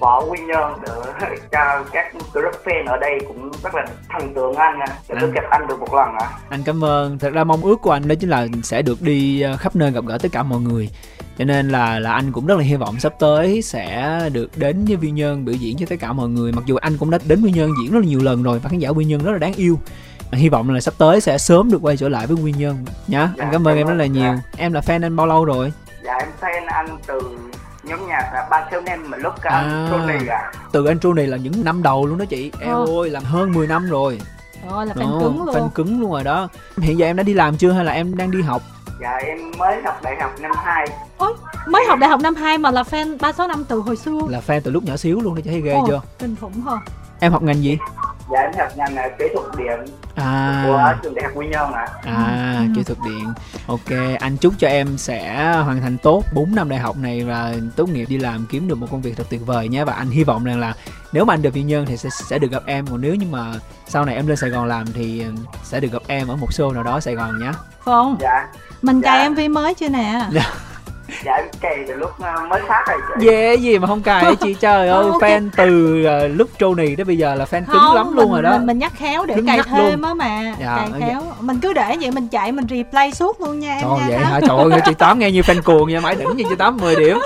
[0.02, 4.56] bỏ nguyên nhân để cho các group fan ở đây cũng rất là thần tượng
[4.56, 6.38] anh nha để được gặp anh được một lần ạ à.
[6.50, 7.20] anh cảm ơn.
[7.20, 9.92] Thật ra mong ước của anh đó chính là sẽ được đi ờ, khắp nơi
[9.92, 10.90] gặp gỡ tất cả mọi người.
[11.38, 14.86] Cho nên là là anh cũng rất là hy vọng sắp tới sẽ được đến
[14.86, 16.52] với Quy Nhơn biểu diễn cho tất cả mọi người.
[16.52, 18.70] Mặc dù anh cũng đã đến Quy Nhơn diễn rất là nhiều lần rồi và
[18.70, 19.80] khán giả Quy Nhơn rất là đáng yêu.
[20.32, 23.30] Hy vọng là sắp tới sẽ sớm được quay trở lại với Quy Nhơn nhá.
[23.38, 24.34] Dạ, anh cảm ơn em rất là nhiều.
[24.34, 24.42] dạ.
[24.58, 25.72] em là fan anh bao lâu rồi?
[26.04, 27.22] Dạ em fan anh từ
[27.84, 30.52] nhóm nhạc là ba thiếu nem mà lúc cả à, anh Tony à.
[30.72, 32.52] từ anh Tony là những năm đầu luôn đó chị.
[32.60, 33.02] Em ừ.
[33.02, 34.20] ơi làm hơn 10 năm rồi.
[34.70, 35.56] Ồ, là fan cứng luôn.
[35.56, 36.48] fan cứng luôn rồi đó.
[36.78, 38.62] Hiện giờ em đã đi làm chưa hay là em đang đi học?
[39.02, 41.34] Dạ em mới học đại học năm 2 Ôi,
[41.68, 44.20] mới học đại học năm 2 mà là fan 36 năm từ hồi xưa.
[44.30, 46.02] Là fan từ lúc nhỏ xíu luôn đó thấy ghê Ồ, chưa?
[46.20, 46.72] kinh khủng hả?
[47.20, 47.78] Em học ngành gì
[48.34, 50.64] dạ em học ngành là kỹ thuật điện à.
[50.68, 52.14] của trường đại học quy nhơn ạ à.
[52.14, 52.74] à ừ.
[52.76, 53.34] kỹ thuật điện
[53.68, 57.54] ok anh chúc cho em sẽ hoàn thành tốt 4 năm đại học này và
[57.76, 60.10] tốt nghiệp đi làm kiếm được một công việc thật tuyệt vời nhé và anh
[60.10, 60.74] hy vọng rằng là
[61.14, 63.28] nếu mà anh được quy nhơn thì sẽ sẽ được gặp em còn nếu như
[63.32, 63.54] mà
[63.88, 65.26] sau này em lên sài gòn làm thì
[65.64, 68.48] sẽ được gặp em ở một show nào đó sài gòn nhé không dạ
[68.82, 69.12] mình dạ.
[69.12, 70.54] cài mv mới chưa nè dạ
[71.24, 73.28] dạ em cày từ lúc ờ, mới phát rồi chị.
[73.28, 74.54] Yeah, gì mà không cài chị?
[74.60, 78.08] Trời ơi oh, fan từ uh, lúc Trony tới bây giờ là fan cứng lắm
[78.08, 78.52] mình, luôn rồi đó.
[78.52, 81.00] mình, mình nhắc khéo để Cứng cài thêm á mà dạ, dạ.
[81.00, 81.22] khéo.
[81.40, 84.40] Mình cứ để vậy mình chạy mình replay suốt luôn nha trời nha, vậy hả?
[84.48, 86.96] trời ơi chị tám nghe như fan cuồng nha mãi đỉnh như chị tám 10
[86.96, 87.20] điểm.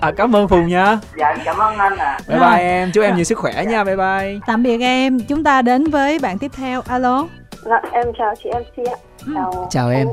[0.00, 0.98] À, cảm ơn phùng nha.
[1.16, 3.96] Dạ cảm ơn anh à bye bye em chúc em nhiều sức khỏe nha bye
[3.96, 4.38] bye.
[4.46, 7.26] Tạm biệt em chúng ta đến với bạn tiếp theo alo.
[7.64, 8.96] Dạ em chào chị MC ạ.
[9.34, 10.06] Chào chào em.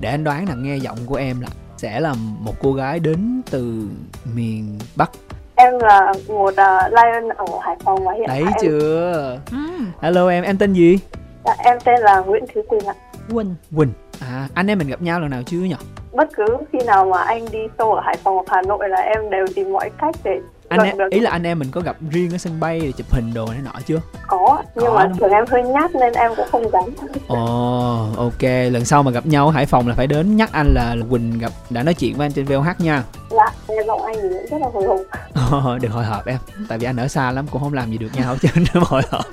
[0.00, 3.42] để anh đoán là nghe giọng của em là sẽ là một cô gái đến
[3.50, 3.88] từ
[4.34, 5.10] miền bắc.
[5.54, 8.52] Em là một uh, lion ở hải phòng và hiện đấy em...
[8.60, 9.38] chưa?
[9.50, 9.56] Ừ.
[10.00, 10.98] hello em em tên gì?
[11.44, 12.94] Dạ, em tên là nguyễn thúy quỳnh ạ.
[13.34, 13.54] Quỳnh.
[13.76, 13.92] Quỳnh.
[14.20, 15.74] À anh em mình gặp nhau lần nào chưa nhỉ?
[16.12, 19.00] Bất cứ khi nào mà anh đi show ở hải phòng hoặc hà nội là
[19.00, 21.96] em đều tìm mọi cách để anh em, ý là anh em mình có gặp
[22.10, 24.00] riêng ở sân bay để chụp hình đồ này nọ chưa?
[24.26, 26.82] Có nhưng có mà thường em hơi nhát nên em cũng không dám.
[27.28, 28.42] Ồ oh, ok.
[28.42, 31.38] Lần sau mà gặp nhau ở hải phòng là phải đến nhắc anh là quỳnh
[31.38, 33.02] gặp đã nói chuyện với anh trên VOH nha.
[33.30, 35.00] Dạ giọng anh thì rất là hồi hộp.
[35.56, 36.38] Oh, đừng hồi hộp em.
[36.68, 39.02] Tại vì anh ở xa lắm cũng không làm gì được nhau chứ nên hồi
[39.10, 39.24] hộp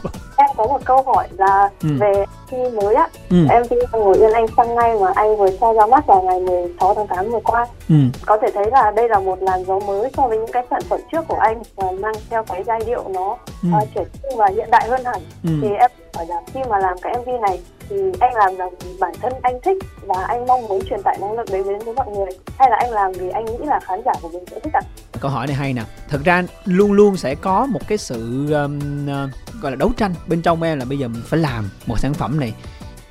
[0.57, 1.89] có một câu hỏi là ừ.
[1.99, 3.37] về khi mới á ừ.
[3.49, 6.39] em khi ngồi yên anh sang ngay mà anh vừa cho ra mắt vào ngày
[6.39, 7.95] 16 tháng 8 vừa qua ừ.
[8.25, 10.81] có thể thấy là đây là một làn gió mới so với những cái sản
[10.89, 13.69] phẩm trước của anh và mang theo cái giai điệu nó ừ.
[13.77, 15.49] uh, trẻ trung và hiện đại hơn hẳn ừ.
[15.61, 17.59] thì em hỏi là khi mà làm cái MV này
[17.93, 19.77] thì anh làm là vì bản thân anh thích
[20.07, 22.77] và anh mong muốn truyền tải năng lượng đấy đến với mọi người hay là
[22.79, 24.81] anh làm vì anh nghĩ là khán giả của mình sẽ thích ạ?
[25.19, 25.83] Câu hỏi này hay nè.
[26.09, 30.13] Thực ra luôn luôn sẽ có một cái sự um, uh, gọi là đấu tranh
[30.27, 32.53] bên trong em là bây giờ mình phải làm một sản phẩm này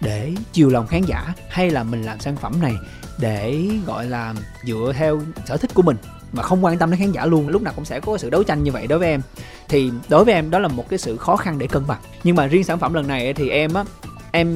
[0.00, 2.74] để chiều lòng khán giả hay là mình làm sản phẩm này
[3.18, 5.96] để gọi là dựa theo sở thích của mình
[6.32, 8.42] mà không quan tâm đến khán giả luôn lúc nào cũng sẽ có sự đấu
[8.42, 9.20] tranh như vậy đối với em
[9.68, 12.36] thì đối với em đó là một cái sự khó khăn để cân bằng nhưng
[12.36, 13.84] mà riêng sản phẩm lần này thì em á
[14.32, 14.48] em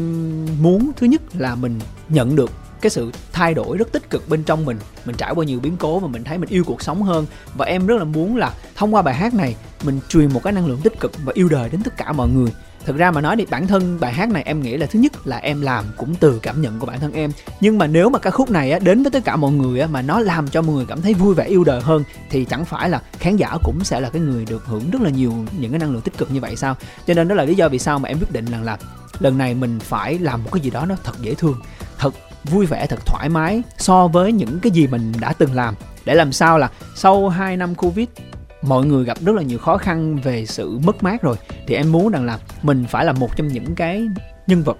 [0.62, 4.42] muốn thứ nhất là mình nhận được cái sự thay đổi rất tích cực bên
[4.42, 4.78] trong mình.
[5.04, 7.26] Mình trải qua nhiều biến cố và mình thấy mình yêu cuộc sống hơn.
[7.54, 10.52] Và em rất là muốn là thông qua bài hát này mình truyền một cái
[10.52, 12.50] năng lượng tích cực và yêu đời đến tất cả mọi người.
[12.84, 15.26] Thực ra mà nói thì bản thân bài hát này em nghĩ là thứ nhất
[15.26, 17.30] là em làm cũng từ cảm nhận của bản thân em.
[17.60, 19.86] Nhưng mà nếu mà ca khúc này á, đến với tất cả mọi người á,
[19.86, 22.64] mà nó làm cho mọi người cảm thấy vui vẻ yêu đời hơn thì chẳng
[22.64, 25.70] phải là khán giả cũng sẽ là cái người được hưởng rất là nhiều những
[25.70, 26.76] cái năng lượng tích cực như vậy sao?
[27.06, 28.78] Cho nên đó là lý do vì sao mà em quyết định rằng là
[29.18, 31.60] lần này mình phải làm một cái gì đó nó thật dễ thương,
[31.98, 35.74] thật vui vẻ, thật thoải mái so với những cái gì mình đã từng làm.
[36.04, 38.08] Để làm sao là sau 2 năm covid,
[38.62, 41.36] mọi người gặp rất là nhiều khó khăn về sự mất mát rồi.
[41.66, 44.08] Thì em muốn rằng là mình phải là một trong những cái
[44.46, 44.76] nhân vật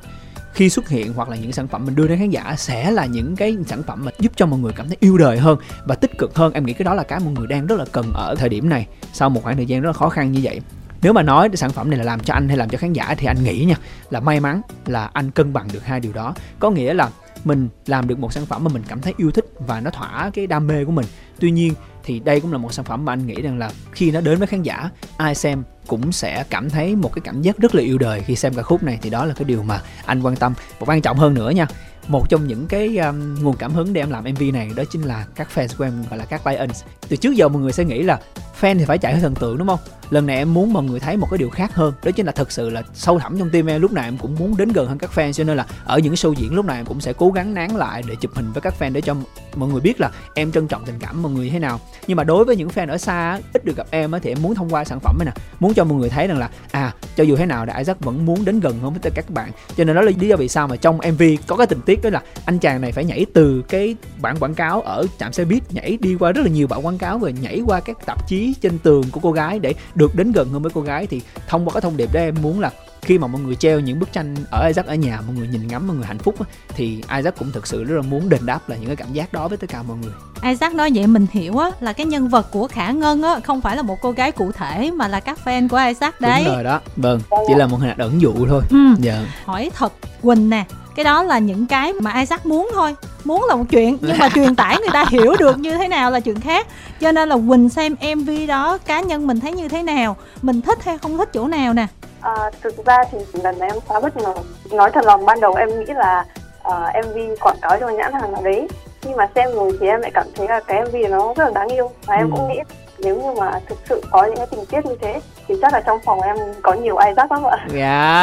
[0.53, 3.07] khi xuất hiện hoặc là những sản phẩm mình đưa đến khán giả sẽ là
[3.07, 5.95] những cái sản phẩm mà giúp cho mọi người cảm thấy yêu đời hơn và
[5.95, 6.53] tích cực hơn.
[6.53, 8.69] Em nghĩ cái đó là cái mọi người đang rất là cần ở thời điểm
[8.69, 10.61] này sau một khoảng thời gian rất là khó khăn như vậy
[11.07, 13.15] nếu mà nói sản phẩm này là làm cho anh hay làm cho khán giả
[13.19, 13.75] thì anh nghĩ nha
[14.11, 16.35] là may mắn là anh cân bằng được hai điều đó.
[16.59, 17.11] Có nghĩa là
[17.45, 20.31] mình làm được một sản phẩm mà mình cảm thấy yêu thích và nó thỏa
[20.35, 21.07] cái đam mê của mình.
[21.41, 24.11] Tuy nhiên thì đây cũng là một sản phẩm mà anh nghĩ rằng là khi
[24.11, 27.59] nó đến với khán giả ai xem cũng sẽ cảm thấy một cái cảm giác
[27.59, 28.99] rất là yêu đời khi xem ca khúc này.
[29.03, 30.55] Thì đó là cái điều mà anh quan tâm.
[30.79, 31.67] Và quan trọng hơn nữa nha
[32.09, 35.03] một trong những cái um, nguồn cảm hứng để em làm mv này đó chính
[35.03, 37.85] là các fans của em gọi là các lions từ trước giờ mọi người sẽ
[37.85, 38.21] nghĩ là
[38.61, 39.79] fan thì phải chạy theo thần tượng, đúng không?
[40.11, 42.33] Lần này em muốn mọi người thấy một cái điều khác hơn, đó chính là
[42.33, 43.81] thật sự là sâu thẳm trong tim em.
[43.81, 46.15] Lúc nào em cũng muốn đến gần hơn các fan, cho nên là ở những
[46.15, 48.61] show diễn, lúc nào em cũng sẽ cố gắng nán lại để chụp hình với
[48.61, 49.15] các fan để cho
[49.57, 51.81] mọi người biết là em trân trọng tình cảm mọi người thế nào.
[52.07, 54.55] Nhưng mà đối với những fan ở xa ít được gặp em thì em muốn
[54.55, 57.25] thông qua sản phẩm này nè, muốn cho mọi người thấy rằng là à cho
[57.25, 59.51] dù thế nào đại Isaac vẫn muốn đến gần hơn với tất cả các bạn.
[59.77, 62.03] Cho nên đó là lý do vì sao mà trong mv có cái tình tiết
[62.03, 65.45] đó là anh chàng này phải nhảy từ cái bản quảng cáo ở trạm xe
[65.45, 68.29] buýt, nhảy đi qua rất là nhiều bản quảng cáo rồi nhảy qua các tạp
[68.29, 71.23] chí trên tường của cô gái để được đến gần hơn với cô gái thì
[71.49, 72.71] thông qua cái thông điệp đó em muốn là
[73.03, 75.69] khi mà mọi người treo những bức tranh ở Isaac ở nhà mọi người nhìn
[75.69, 76.35] ngắm mọi người hạnh phúc
[76.69, 79.33] thì Isaac cũng thực sự rất là muốn đền đáp là những cái cảm giác
[79.33, 80.13] đó với tất cả mọi người.
[80.43, 83.61] Isaac nói vậy mình hiểu á là cái nhân vật của Khả Ngân á không
[83.61, 86.43] phải là một cô gái cụ thể mà là các fan của Isaac đấy.
[86.45, 88.63] đúng rồi đó vâng chỉ là một hình ảnh ẩn dụ thôi.
[88.71, 88.77] Ừ.
[88.99, 89.25] dạ.
[89.45, 90.65] Hỏi thật Quỳnh nè
[90.97, 94.29] cái đó là những cái mà Isaac muốn thôi muốn là một chuyện nhưng mà
[94.35, 96.67] truyền tải người ta hiểu được như thế nào là chuyện khác.
[97.01, 100.63] Cho nên là Quỳnh xem MV đó cá nhân mình thấy như thế nào mình
[100.63, 101.87] thích hay không thích chỗ nào nè?
[102.21, 104.35] À, thực ra thì lần này em khá bất ngờ.
[104.71, 106.25] Nói thật lòng ban đầu em nghĩ là
[106.69, 108.69] uh, à, MV quảng cáo cho nhãn hàng nào đấy.
[109.03, 111.51] Khi mà xem rồi thì em lại cảm thấy là cái MV nó rất là
[111.55, 111.91] đáng yêu.
[112.07, 112.37] Và em ừ.
[112.37, 112.59] cũng nghĩ
[112.99, 115.81] nếu như mà thực sự có những cái tình tiết như thế thì chắc là
[115.81, 117.59] trong phòng em có nhiều Isaac lắm ạ.
[117.75, 118.21] Dạ.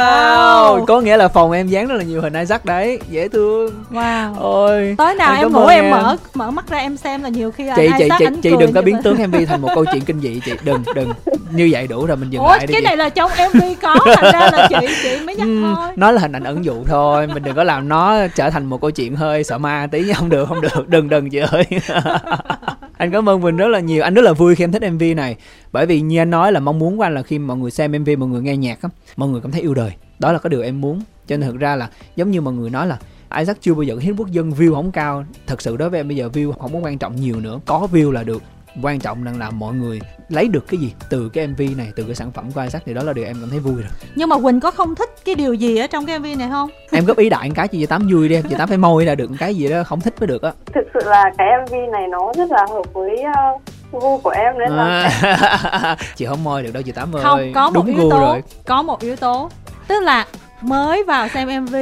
[0.00, 0.84] Wow.
[0.84, 3.84] Có nghĩa là phòng em dán rất là nhiều hình Isaac đấy, dễ thương.
[3.90, 4.34] Wow.
[4.40, 4.94] Ôi.
[4.98, 7.70] Tối nào em ngủ em, em mở mở mắt ra em xem là nhiều khi
[7.76, 10.40] chị chị chị chị đừng có biến tướng MV thành một câu chuyện kinh dị
[10.44, 11.12] chị, đừng đừng
[11.50, 12.72] như vậy đủ rồi mình dừng Ủa, lại đi.
[12.72, 15.92] cái này là trong MV có thành ra là chị chị mới nhắc ừ, thôi.
[15.96, 18.80] Nó là hình ảnh ẩn dụ thôi, mình đừng có làm nó trở thành một
[18.80, 21.64] câu chuyện hơi sợ ma tí nha, không được không được, đừng đừng chị ơi.
[22.96, 24.02] anh cảm ơn mình rất là nhiều.
[24.02, 25.36] Anh rất là vui khi em thích mv này.
[25.72, 27.92] Bởi vì như anh nói là mong muốn của anh là khi mọi người xem
[27.92, 29.92] mv mọi người nghe nhạc á, mọi người cảm thấy yêu đời.
[30.18, 31.02] Đó là cái điều em muốn.
[31.26, 32.98] Cho nên thực ra là giống như mọi người nói là
[33.38, 35.24] Isaac chưa bao giờ hit quốc dân view không cao.
[35.46, 37.60] Thật sự đối với em bây giờ view không có quan trọng nhiều nữa.
[37.66, 38.42] Có view là được
[38.82, 42.04] quan trọng rằng là mọi người lấy được cái gì từ cái MV này từ
[42.04, 43.90] cái sản phẩm của Isaac thì đó là điều em cảm thấy vui rồi.
[44.14, 46.70] Nhưng mà Quỳnh có không thích cái điều gì ở trong cái mv này không?
[46.92, 49.30] Em góp ý đại cái chị tám vui đi chị tám phải môi ra được
[49.38, 50.52] cái gì đó không thích mới được á.
[50.74, 53.62] Thực sự là cái mv này nó rất là hợp với uh,
[54.02, 55.96] gu của em nên là à.
[56.16, 57.22] chị không môi được đâu chị tám ơi.
[57.24, 58.42] không có một đúng yếu tố rồi.
[58.66, 59.50] có một yếu tố.
[59.88, 60.26] Tức là
[60.60, 61.74] mới vào xem mv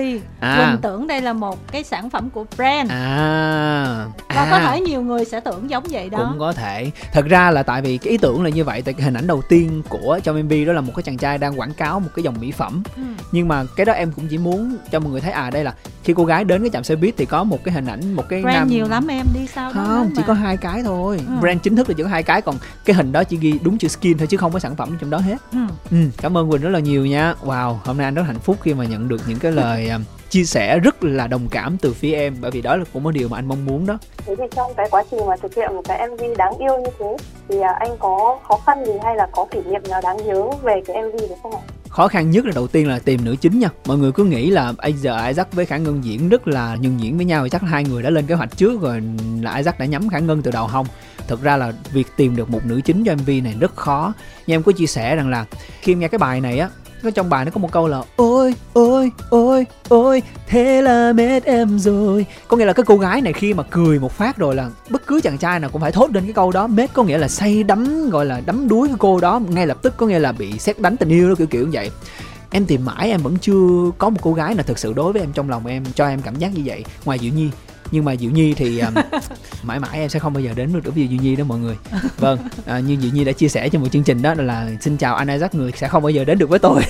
[0.42, 0.70] à.
[0.70, 4.48] mình tưởng đây là một cái sản phẩm của brand à và à.
[4.50, 7.62] có thể nhiều người sẽ tưởng giống vậy đó cũng có thể thật ra là
[7.62, 10.20] tại vì cái ý tưởng là như vậy tại cái hình ảnh đầu tiên của
[10.22, 12.52] trong mv đó là một cái chàng trai đang quảng cáo một cái dòng mỹ
[12.52, 13.02] phẩm ừ.
[13.33, 15.74] nhưng mà cái đó em cũng chỉ muốn cho mọi người thấy à đây là
[16.05, 18.28] khi cô gái đến cái trạm xe buýt thì có một cái hình ảnh một
[18.28, 18.68] cái brand nam...
[18.68, 21.40] nhiều lắm em đi sao không đó chỉ có hai cái thôi ừ.
[21.40, 23.78] brand chính thức là chỉ có hai cái còn cái hình đó chỉ ghi đúng
[23.78, 25.59] chữ skin thôi chứ không có sản phẩm trong đó hết ừ.
[25.90, 28.57] Ừ, cảm ơn quỳnh rất là nhiều nha wow hôm nay anh rất hạnh phúc
[28.62, 29.98] khi mà nhận được những cái lời à,
[30.32, 33.10] chia sẻ rất là đồng cảm từ phía em bởi vì đó là cũng một
[33.10, 33.98] điều mà anh mong muốn đó.
[34.26, 36.90] Thế thì trong cái quá trình mà thực hiện một cái mv đáng yêu như
[36.98, 37.16] thế
[37.48, 40.50] thì à, anh có khó khăn gì hay là có kỷ niệm nào đáng nhớ
[40.62, 41.62] về cái mv được không ạ?
[41.88, 43.68] Khó khăn nhất là đầu tiên là tìm nữ chính nha.
[43.86, 47.00] Mọi người cứ nghĩ là bây giờ Isaac với Khả Ngân diễn rất là nhân
[47.00, 47.44] diễn với nhau.
[47.44, 49.02] Thì chắc hai người đã lên kế hoạch trước rồi
[49.42, 50.86] là Isaac đã nhắm Khả Ngân từ đầu không
[51.28, 54.12] thực ra là việc tìm được một nữ chính cho MV này rất khó.
[54.46, 55.44] Nhưng em có chia sẻ rằng là
[55.80, 56.68] khi em nghe cái bài này á
[57.02, 61.44] cái trong bài nó có một câu là, ôi ôi ôi ôi, thế là mệt
[61.44, 62.26] em rồi.
[62.48, 65.06] Có nghĩa là cái cô gái này khi mà cười một phát rồi là bất
[65.06, 66.66] cứ chàng trai nào cũng phải thốt lên cái câu đó.
[66.66, 69.40] Mết có nghĩa là say đắm, gọi là đắm đuối cái cô đó.
[69.48, 71.70] Ngay lập tức có nghĩa là bị xét đánh tình yêu đó, kiểu kiểu như
[71.72, 71.90] vậy.
[72.50, 75.22] Em tìm mãi em vẫn chưa có một cô gái nào thực sự đối với
[75.22, 76.84] em trong lòng em, cho em cảm giác như vậy.
[77.04, 77.50] Ngoài diệu nhi
[77.92, 78.94] nhưng mà diệu nhi thì um,
[79.62, 81.76] mãi mãi em sẽ không bao giờ đến được với diệu nhi đó mọi người.
[82.18, 84.96] Vâng à, như diệu nhi đã chia sẻ trong một chương trình đó là xin
[84.96, 86.83] chào anh Isaac người sẽ không bao giờ đến được với tôi.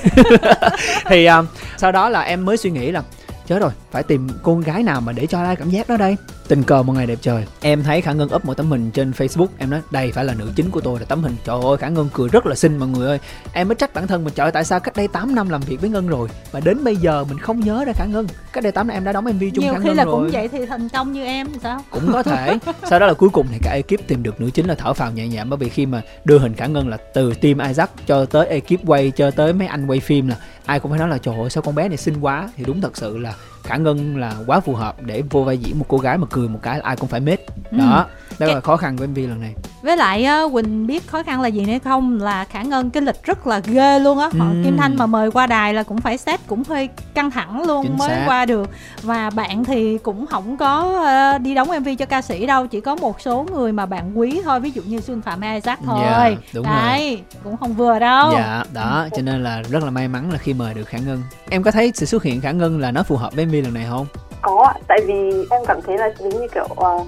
[1.06, 3.02] Thì um, sau đó là em mới suy nghĩ là
[3.46, 6.16] chết rồi phải tìm cô gái nào mà để cho ai cảm giác đó đây?
[6.52, 7.46] Tình cờ một ngày đẹp trời.
[7.60, 9.46] Em thấy khả ngân up một tấm hình trên facebook.
[9.58, 11.36] Em nói đây phải là nữ chính của tôi là tấm hình.
[11.44, 13.18] Trời ơi khả ngân cười rất là xinh mọi người ơi.
[13.52, 15.80] Em mới trách bản thân mình trời tại sao cách đây 8 năm làm việc
[15.80, 18.26] với ngân rồi mà đến bây giờ mình không nhớ ra khả ngân?
[18.52, 20.14] Cách đây 8 năm em đã đóng mv chung nhiều khả khi ngân là rồi.
[20.14, 21.80] cũng vậy thì thành công như em sao?
[21.90, 22.58] Cũng có thể.
[22.90, 25.12] Sau đó là cuối cùng thì cả ekip tìm được nữ chính là thở phào
[25.12, 28.24] nhẹ nhõm bởi vì khi mà đưa hình khả ngân là từ team isaac cho
[28.24, 30.36] tới ekip quay cho tới mấy anh quay phim là
[30.66, 32.48] ai cũng phải nói là trời ơi sao con bé này xinh quá?
[32.56, 35.78] Thì đúng thật sự là khả ngân là quá phù hợp để vô vai diễn
[35.78, 37.40] một cô gái mà cười một cái là ai cũng phải mết.
[37.70, 37.78] Ừ.
[37.78, 38.06] đó
[38.38, 39.54] đó là khó khăn của mv lần này.
[39.82, 42.20] Với lại uh, quỳnh biết khó khăn là gì nữa không?
[42.20, 44.28] Là khả ngân cái lịch rất là ghê luôn á.
[44.38, 44.62] Họ ừ.
[44.64, 47.82] kim thanh mà mời qua đài là cũng phải set cũng hơi căng thẳng luôn
[47.82, 48.24] Chính mới xác.
[48.26, 48.70] qua được.
[49.02, 51.02] Và bạn thì cũng không có
[51.36, 54.18] uh, đi đóng mv cho ca sĩ đâu chỉ có một số người mà bạn
[54.18, 56.00] quý thôi ví dụ như xuân phạm isaac thôi.
[56.02, 57.24] dạ, đúng đấy rồi.
[57.44, 58.32] cũng không vừa đâu.
[58.32, 61.22] Dạ đó cho nên là rất là may mắn là khi mời được khả ngân.
[61.50, 63.74] Em có thấy sự xuất hiện khả ngân là nó phù hợp với mv lần
[63.74, 64.06] này không?
[64.42, 67.06] Có tại vì em cảm thấy là giống như kiểu uh,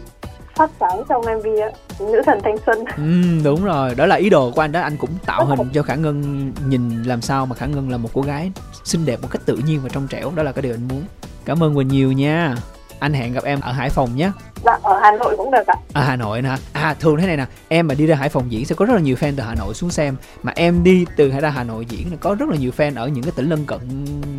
[0.54, 2.84] phát sáng trong MV á nữ thần thanh xuân.
[2.96, 3.94] Ừ, đúng rồi.
[3.94, 4.80] Đó là ý đồ của anh đó.
[4.80, 8.08] Anh cũng tạo hình cho khả ngân nhìn làm sao mà khả ngân là một
[8.12, 8.52] cô gái
[8.84, 10.32] xinh đẹp một cách tự nhiên và trong trẻo.
[10.36, 11.02] Đó là cái điều anh muốn.
[11.44, 12.56] Cảm ơn quỳnh nhiều nha
[13.04, 14.30] anh hẹn gặp em ở hải phòng nhé.
[14.64, 15.74] Dạ ở hà nội cũng được ạ.
[15.92, 16.56] À hà nội nè.
[16.72, 18.94] À thường thế này nè em mà đi ra hải phòng diễn sẽ có rất
[18.94, 20.16] là nhiều fan từ hà nội xuống xem.
[20.42, 23.08] Mà em đi từ ra hà nội diễn là có rất là nhiều fan ở
[23.08, 23.78] những cái tỉnh lân cận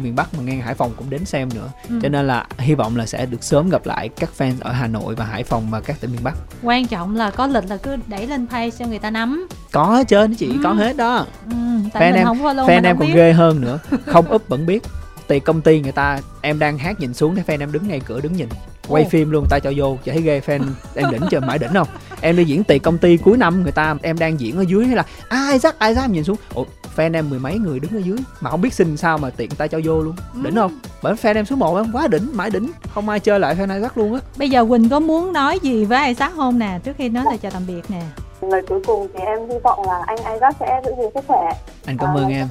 [0.04, 1.70] miền bắc mà ngang hải phòng cũng đến xem nữa.
[1.90, 2.00] Ừ.
[2.04, 4.88] cho nên là hy vọng là sẽ được sớm gặp lại các fan ở hà
[4.88, 6.34] nội và hải phòng và các tỉnh miền bắc.
[6.64, 9.48] Quan trọng là có lịch là cứ đẩy lên page cho người ta nắm.
[9.72, 10.60] Có hết trơn chị ừ.
[10.64, 11.26] có hết đó.
[11.50, 11.56] Ừ,
[11.94, 13.14] fan em không fan em còn biết.
[13.16, 13.80] ghê hơn nữa.
[14.06, 14.84] Không up vẫn biết
[15.28, 18.02] thì công ty người ta em đang hát nhìn xuống thấy fan em đứng ngay
[18.06, 18.50] cửa đứng nhìn.
[18.88, 19.12] Quay oh.
[19.12, 20.62] phim luôn tay cho vô chị thấy ghê fan
[20.96, 21.88] em đỉnh chờ mãi đỉnh không?
[22.22, 24.86] Em đi diễn tiệc công ty cuối năm người ta em đang diễn ở dưới
[24.86, 26.38] hay là ai dắt ai dắt nhìn xuống.
[26.54, 28.18] Ủa fan em mười mấy người đứng ở dưới?
[28.42, 30.16] Mà không biết xin sao mà tiện tay cho vô luôn.
[30.34, 30.42] Ừ.
[30.44, 30.80] đỉnh không?
[31.02, 32.72] Bởi fan em số 1 em quá đỉnh mãi đỉnh.
[32.94, 34.20] Không ai chơi lại fan Isaac luôn á.
[34.38, 36.80] Bây giờ quỳnh có muốn nói gì với Isaac không nè?
[36.84, 38.02] Trước khi nói lời chào tạm biệt nè.
[38.42, 41.52] Lời cuối cùng thì em hy vọng là anh Isaac sẽ giữ gìn sức khỏe.
[41.86, 42.48] Anh cảm à, ơn em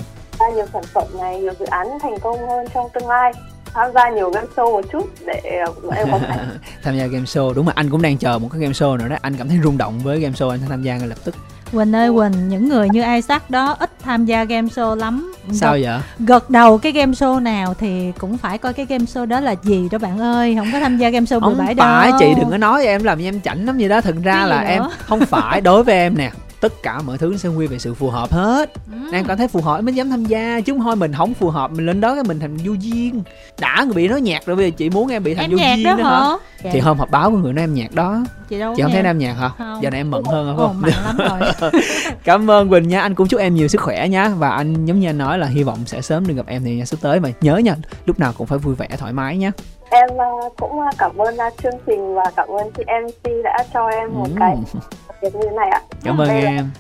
[0.49, 3.33] ra nhiều sản phẩm này nhiều dự án thành công hơn trong tương lai.
[3.75, 6.45] Tham gia nhiều game show một chút để em có thể
[6.83, 9.09] tham gia game show đúng mà anh cũng đang chờ một cái game show nữa
[9.09, 9.17] đó.
[9.23, 11.35] Anh cảm thấy rung động với game show anh sẽ tham gia ngay lập tức.
[11.73, 15.35] Quỳnh ơi Quỳnh, những người như Isaac đó ít tham gia game show lắm.
[15.53, 15.99] Sao vậy?
[16.19, 19.55] Gật đầu cái game show nào thì cũng phải coi cái game show đó là
[19.63, 21.87] gì đó bạn ơi Không có tham gia game show bừa bãi đâu.
[21.87, 24.01] phải, chị đừng có nói em làm như em chảnh lắm vậy đó.
[24.01, 24.69] Thực ra là nữa?
[24.69, 26.31] em không phải đối với em nè
[26.65, 28.99] tất cả mọi thứ sẽ quy về sự phù hợp hết ừ.
[29.13, 31.51] em cảm thấy phù hợp mới dám tham gia chứ không thôi mình không phù
[31.51, 33.23] hợp mình lên đó cái mình thành vô duyên
[33.61, 35.57] đã người bị nói nhạc rồi bây giờ chị muốn em bị thành em vô
[35.57, 36.37] duyên đó hả, hả?
[36.65, 36.71] Dạ.
[36.73, 39.03] thì hôm họp báo của người nói em nhạc đó chị đâu chị không nghe.
[39.03, 39.83] thấy em nhạc hả không.
[39.83, 41.71] giờ này em mận hơn không Ồ, lắm rồi.
[42.25, 45.01] cảm ơn quỳnh nha anh cũng chúc em nhiều sức khỏe nha và anh giống
[45.01, 47.29] như anh nói là hy vọng sẽ sớm được gặp em thì sắp tới mà
[47.41, 49.51] nhớ nha lúc nào cũng phải vui vẻ thoải mái nhé
[49.91, 53.65] em ờ, cũng ờ, cảm ơn uh, chương trình và cảm ơn chị MC đã
[53.75, 54.37] cho em một ừ.
[54.41, 54.57] cái
[55.25, 55.81] biệt như thế này ạ.
[56.05, 56.71] Cảm ơn Đây em.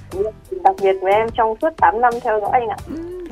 [0.65, 2.77] đặc biệt với em trong suốt 8 năm theo dõi anh ạ.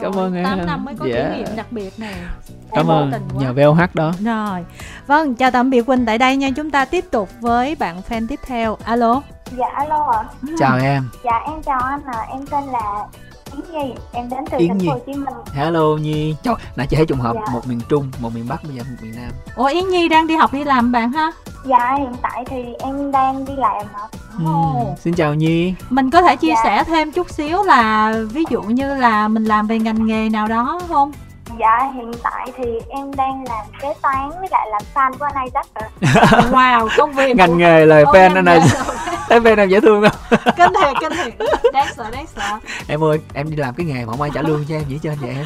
[0.00, 0.44] Cảm ơn em.
[0.44, 1.32] 8 năm mới có yeah.
[1.32, 2.14] kỷ niệm đặc biệt này.
[2.72, 4.12] Cảm ơn nhờ VOH đó.
[4.24, 4.64] Rồi.
[5.06, 6.48] Vâng chào tạm biệt Quỳnh tại đây nha.
[6.56, 8.76] Chúng ta tiếp tục với bạn fan tiếp theo.
[8.84, 9.22] Alo.
[9.58, 10.24] Dạ alo ạ.
[10.58, 11.08] Chào em.
[11.24, 13.06] Dạ em chào anh à em tên là
[13.52, 15.34] Yến Nhi, em đến từ thành phố Hồ Chí Minh.
[15.54, 16.34] Hello Nhi.
[16.42, 17.52] Trời, nãy chị thấy trùng hợp dạ.
[17.52, 19.30] một miền Trung, một miền Bắc bây giờ một miền Nam.
[19.56, 21.32] Ủa Yến Nhi đang đi học đi làm bạn ha?
[21.64, 24.08] Dạ hiện tại thì em đang đi làm ạ.
[24.38, 24.44] Ừ.
[24.98, 25.74] Xin chào Nhi.
[25.90, 26.60] Mình có thể chia dạ.
[26.64, 30.48] sẻ thêm chút xíu là ví dụ như là mình làm về ngành nghề nào
[30.48, 31.12] đó không?
[31.60, 35.44] Dạ hiện tại thì em đang làm kế toán với lại làm fan của anh
[35.44, 35.88] Isaac rồi.
[36.50, 38.60] wow, công việc ngành nghề là fan anh này.
[39.32, 40.40] Thấy fan em dễ thương không?
[40.56, 41.48] kinh thiệt, kinh thiệt.
[41.72, 42.58] Đáng sợ, đáng sợ.
[42.86, 45.00] Em ơi, em đi làm cái nghề mà không ai trả lương cho em vậy
[45.02, 45.44] trên vậy em.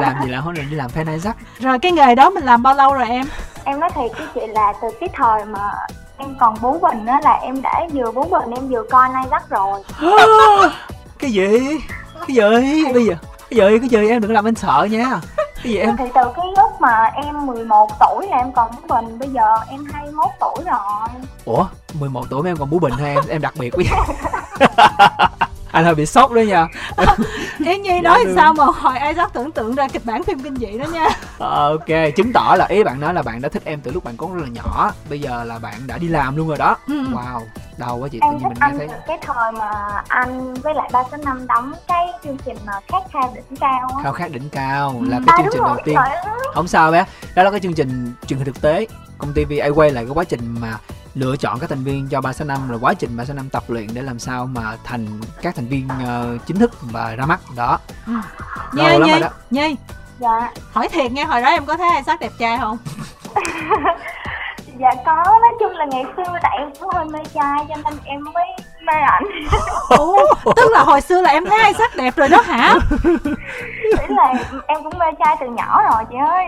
[0.00, 1.36] Làm gì là không định đi làm fan Isaac.
[1.58, 3.26] Rồi cái nghề đó mình làm bao lâu rồi em?
[3.64, 5.70] Em nói thiệt với chị là từ cái thời mà
[6.18, 9.48] em còn bú bình á là em đã vừa bú bình em vừa coi Isaac
[9.48, 9.82] rồi.
[11.18, 11.80] cái gì?
[12.26, 12.92] Cái gì?
[12.92, 13.14] Bây giờ
[13.50, 13.78] cái gì?
[13.78, 14.08] Cái gì?
[14.08, 15.20] Em đừng làm anh sợ nha.
[15.36, 15.96] Cái gì em?
[15.96, 19.54] Thì từ cái lúc mà em 11 tuổi là em còn bú bình bây giờ
[19.70, 21.08] em 21 tuổi rồi.
[21.44, 21.66] Ủa?
[21.94, 23.24] 11 tuổi mà em còn bú bình hay em?
[23.28, 24.06] Em đặc biệt quá
[25.72, 26.68] anh hơi bị sốc đó nha.
[27.64, 30.42] Yến Nhi nói dạ, sao mà hồi ai rất tưởng tượng ra kịch bản phim
[30.42, 31.08] kinh dị đó nha.
[31.38, 34.04] Ờ, ok chứng tỏ là ý bạn nói là bạn đã thích em từ lúc
[34.04, 34.92] bạn còn rất là nhỏ.
[35.10, 36.76] Bây giờ là bạn đã đi làm luôn rồi đó.
[36.86, 37.04] Ừ.
[37.12, 37.40] wow
[37.78, 38.98] đau quá chị em tự nhiên mình nghe thấy.
[39.06, 43.02] cái thời mà anh với lại ba số năm đóng cái chương trình mà khát
[43.12, 45.22] khao đỉnh cao khao khát đỉnh cao là ừ.
[45.26, 45.96] cái à, chương trình đầu tiên.
[46.54, 47.04] không sao bé
[47.34, 48.86] đó là cái chương trình truyền hình thực tế.
[49.18, 50.78] Công ty VA quay lại cái quá trình mà
[51.14, 54.18] lựa chọn các thành viên cho 365 là quá trình 365 tập luyện để làm
[54.18, 55.06] sao mà thành
[55.42, 57.78] các thành viên uh, chính thức và ra mắt đó.
[58.06, 58.12] Ừ.
[58.72, 59.76] Nhi, Nhi, Nhi, Nhi.
[60.18, 60.52] Dạ.
[60.72, 62.78] Hỏi thiệt nghe hồi đó em có thấy ai sắc đẹp trai không?
[64.78, 65.24] dạ có.
[65.24, 68.44] Nói chung là ngày xưa tại em cũng hơi mê trai cho nên em mới
[68.82, 69.24] mê ảnh.
[69.98, 72.74] Ủa, tức là hồi xưa là em thấy ai sắc đẹp rồi đó hả?
[73.04, 74.34] Ý là
[74.66, 76.46] em cũng mê trai từ nhỏ rồi chị ơi.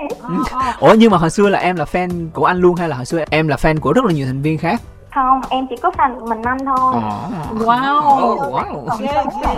[0.80, 3.06] Ủa nhưng mà hồi xưa là em là fan của anh luôn hay là hồi
[3.06, 4.80] xưa em là fan của rất là nhiều thành viên khác
[5.14, 6.94] không em chỉ có fan mình anh thôi.
[7.02, 7.10] À.
[7.54, 8.38] wow.
[8.38, 8.86] Wow.
[8.88, 9.08] Còn ghê,
[9.42, 9.54] ghê.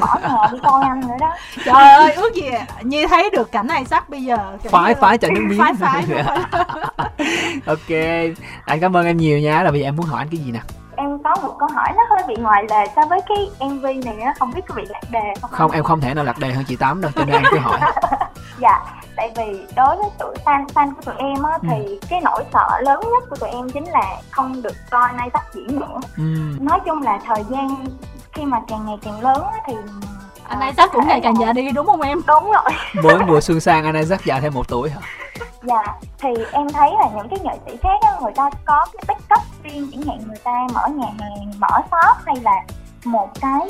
[0.00, 1.30] bỏ nhà đi coi anh nữa đó.
[1.64, 2.50] Trời ơi ước gì
[2.82, 6.04] như thấy được cảnh này sắc bây giờ phái phái chạy nước miếng phái phái
[7.66, 7.98] ok.
[8.64, 9.62] Anh cảm ơn em nhiều nha.
[9.62, 10.60] Là bây giờ em muốn hỏi anh cái gì nè
[11.34, 14.34] có một câu hỏi nó hơi bị ngoài lề so với cái mv này á
[14.38, 16.64] không biết có bị lạc đề không không em không thể nào lạc đề hơn
[16.68, 17.80] chị tám đâu cho nên em cứ hỏi
[18.58, 18.80] dạ
[19.16, 21.68] tại vì đối với tụi fan fan của tụi em á ừ.
[21.70, 25.30] thì cái nỗi sợ lớn nhất của tụi em chính là không được coi nay
[25.30, 26.22] tắt diễn nữa ừ.
[26.60, 27.86] nói chung là thời gian
[28.32, 29.74] khi mà càng ngày càng lớn á thì
[30.52, 32.20] anh Isaac cũng ngày càng già đi đúng không em?
[32.26, 32.72] Đúng rồi.
[33.02, 35.00] Mỗi mùa xuân sang anh Isaac già thêm một tuổi hả?
[35.62, 35.82] Dạ
[36.18, 39.62] thì em thấy là những cái nghệ sĩ khác á, người ta có cái backup
[39.62, 42.62] riêng chẳng hạn người ta mở nhà hàng mở shop hay là
[43.04, 43.60] một cái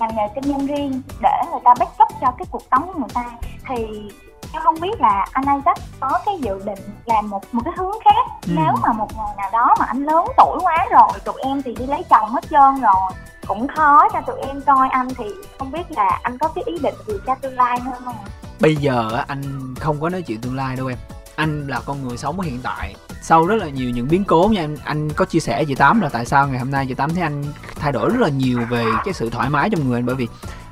[0.00, 3.08] ngành nghề kinh doanh riêng để người ta backup cho cái cuộc sống của người
[3.14, 3.24] ta.
[3.68, 4.08] Thì
[4.52, 7.96] em không biết là anh Isaac có cái dự định làm một một cái hướng
[8.04, 8.26] khác.
[8.42, 8.52] Ừ.
[8.56, 11.74] nếu mà một ngày nào đó mà anh lớn tuổi quá rồi tụi em thì
[11.74, 13.12] đi lấy chồng hết trơn rồi
[13.46, 15.24] cũng khó cho tụi em coi anh thì
[15.58, 18.16] không biết là anh có cái ý định gì cho tương lai hơn không
[18.60, 20.98] bây giờ anh không có nói chuyện tương lai đâu em.
[21.36, 22.94] Anh là con người sống ở hiện tại.
[23.22, 26.00] Sau rất là nhiều những biến cố nha anh anh có chia sẻ chị tám
[26.00, 28.60] là tại sao ngày hôm nay chị tám thấy anh thay đổi rất là nhiều
[28.70, 30.06] về cái sự thoải mái trong người anh?
[30.06, 30.28] Bởi vì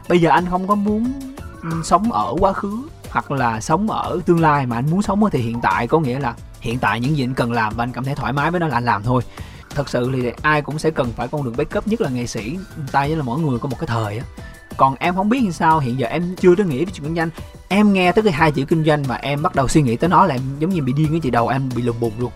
[0.08, 1.12] bây giờ anh không có muốn
[1.84, 2.82] sống ở quá khứ
[3.14, 6.00] hoặc là sống ở tương lai mà anh muốn sống ở thì hiện tại có
[6.00, 8.50] nghĩa là hiện tại những gì anh cần làm và anh cảm thấy thoải mái
[8.50, 9.22] với nó là anh làm thôi.
[9.74, 12.58] Thật sự thì ai cũng sẽ cần phải con đường backup nhất là nghệ sĩ.
[12.92, 14.24] Tay với là mỗi người có một cái thời á.
[14.76, 17.16] Còn em không biết như sao, hiện giờ em chưa có nghĩ đến chuyện kinh
[17.16, 17.30] doanh.
[17.68, 20.10] Em nghe tới cái hai chữ kinh doanh mà em bắt đầu suy nghĩ tới
[20.10, 22.32] nó là em giống như bị điên cái chị đầu em bị lùng bùng luôn.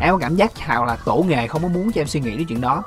[0.00, 2.36] Em có cảm giác hào là tổ nghề không có muốn cho em suy nghĩ
[2.36, 2.82] đến chuyện đó.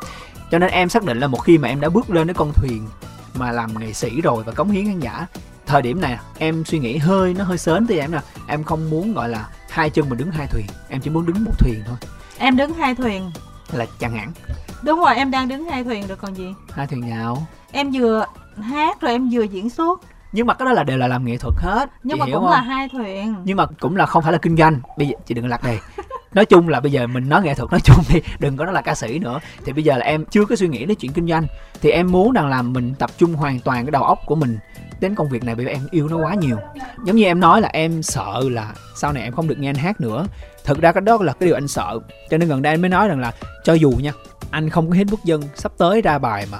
[0.51, 2.51] Cho nên em xác định là một khi mà em đã bước lên cái con
[2.53, 2.87] thuyền
[3.33, 5.27] mà làm nghệ sĩ rồi và cống hiến khán giả
[5.65, 8.19] thời điểm này em suy nghĩ hơi nó hơi sớm thì em nè.
[8.47, 10.65] Em không muốn gọi là hai chân mình đứng hai thuyền.
[10.89, 11.97] Em chỉ muốn đứng một thuyền thôi.
[12.37, 13.31] Em đứng hai thuyền.
[13.71, 14.31] Là chẳng hạn
[14.85, 16.53] đúng rồi em đang đứng hai thuyền rồi còn gì?
[16.71, 17.47] Hai thuyền nào?
[17.71, 18.25] Em vừa
[18.61, 20.01] hát rồi em vừa diễn xuất.
[20.31, 21.89] Nhưng mà cái đó là đều là làm nghệ thuật hết.
[22.03, 22.51] Nhưng mà cũng không?
[22.51, 23.35] là hai thuyền.
[23.43, 24.79] Nhưng mà cũng là không phải là kinh doanh.
[24.97, 25.79] Bây giờ chị đừng lạc đề.
[26.33, 28.73] Nói chung là bây giờ mình nói nghệ thuật nói chung thì đừng có nói
[28.73, 29.39] là ca sĩ nữa.
[29.65, 31.45] Thì bây giờ là em chưa có suy nghĩ đến chuyện kinh doanh.
[31.81, 34.57] Thì em muốn rằng là mình tập trung hoàn toàn cái đầu óc của mình
[34.99, 36.57] đến công việc này bởi vì em yêu nó quá nhiều.
[37.05, 39.75] Giống như em nói là em sợ là sau này em không được nghe anh
[39.75, 40.27] hát nữa.
[40.63, 41.99] Thực ra cái đó là cái điều anh sợ.
[42.29, 43.33] Cho nên gần đây anh mới nói rằng là
[43.63, 44.11] cho dù nha,
[44.49, 46.59] anh không có hết bức dân sắp tới ra bài mà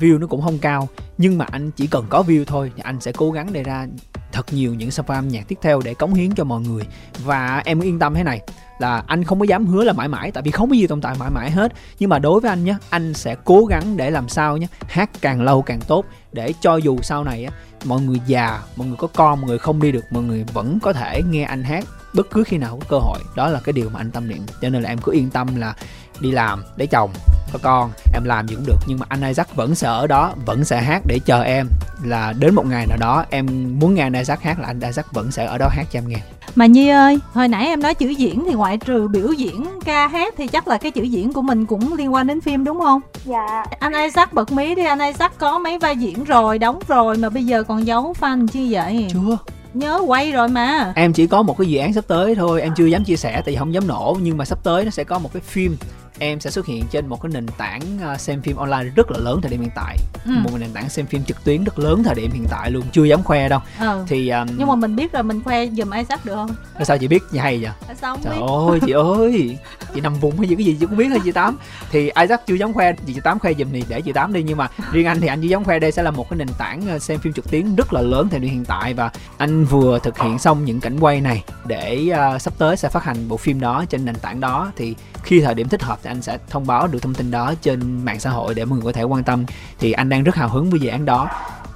[0.00, 0.88] view nó cũng không cao,
[1.18, 3.86] nhưng mà anh chỉ cần có view thôi thì anh sẽ cố gắng để ra
[4.32, 6.82] thật nhiều những sản phẩm nhạc tiếp theo để cống hiến cho mọi người.
[7.24, 8.40] Và em yên tâm thế này
[8.78, 11.00] là anh không có dám hứa là mãi mãi, tại vì không có gì tồn
[11.00, 11.72] tại mãi mãi hết.
[11.98, 15.10] Nhưng mà đối với anh nhé anh sẽ cố gắng để làm sao nhé hát
[15.20, 17.52] càng lâu càng tốt, để cho dù sau này á,
[17.84, 20.78] mọi người già, mọi người có con, mọi người không đi được, mọi người vẫn
[20.82, 23.18] có thể nghe anh hát bất cứ khi nào có cơ hội.
[23.36, 24.46] Đó là cái điều mà anh tâm niệm.
[24.62, 25.74] Cho nên là em cứ yên tâm là
[26.20, 27.10] đi làm để chồng
[27.52, 30.34] có con em làm gì cũng được nhưng mà anh Isaac vẫn sẽ ở đó
[30.46, 31.68] vẫn sẽ hát để chờ em
[32.04, 33.46] là đến một ngày nào đó em
[33.80, 36.08] muốn nghe anh Isaac hát là anh Isaac vẫn sẽ ở đó hát cho em
[36.08, 36.18] nghe
[36.54, 40.08] mà Nhi ơi, hồi nãy em nói chữ diễn thì ngoại trừ biểu diễn ca
[40.08, 42.80] hát thì chắc là cái chữ diễn của mình cũng liên quan đến phim đúng
[42.80, 43.00] không?
[43.24, 43.64] Dạ.
[43.78, 47.28] Anh Isaac bật mí đi, anh Isaac có mấy vai diễn rồi, đóng rồi mà
[47.28, 49.08] bây giờ còn giấu fan chi vậy?
[49.12, 49.36] Chưa
[49.74, 52.72] nhớ quay rồi mà em chỉ có một cái dự án sắp tới thôi em
[52.76, 55.04] chưa dám chia sẻ tại vì không dám nổ nhưng mà sắp tới nó sẽ
[55.04, 55.76] có một cái phim
[56.18, 59.18] em sẽ xuất hiện trên một cái nền tảng ờ, xem phim online rất là
[59.18, 59.96] lớn thời điểm hiện tại.
[60.24, 60.32] Ừ.
[60.42, 63.04] một nền tảng xem phim trực tuyến rất lớn thời điểm hiện tại luôn chưa
[63.04, 63.60] dám khoe đâu.
[63.80, 64.04] Ừ.
[64.08, 64.48] thì um...
[64.58, 66.50] nhưng mà mình biết rồi mình khoe giùm ai sắp được không?
[66.84, 67.72] Sao chị biết như hay vậy?
[68.00, 68.46] Sao trời biết?
[68.68, 69.58] ơi chị ơi.
[69.94, 71.58] Chị nằm vùng hay gì cái gì chị cũng biết hay chị tám.
[71.90, 74.42] Thì Isaac chưa dám khoe chị tám khoe giùm thì để chị tám đi.
[74.42, 76.48] Nhưng mà riêng anh thì anh chưa dám khoe đây sẽ là một cái nền
[76.58, 78.94] tảng ờ, xem phim trực tuyến rất là lớn thời điểm hiện tại.
[78.94, 82.88] Và anh vừa thực hiện xong những cảnh quay này để uh, sắp tới sẽ
[82.88, 84.72] phát hành bộ phim đó trên nền tảng đó.
[84.76, 87.54] Thì khi thời điểm thích hợp thì anh sẽ thông báo được thông tin đó
[87.62, 89.44] trên mạng xã hội để mọi người có thể quan tâm.
[89.78, 91.28] Thì anh đang rất hào hứng với dự án đó.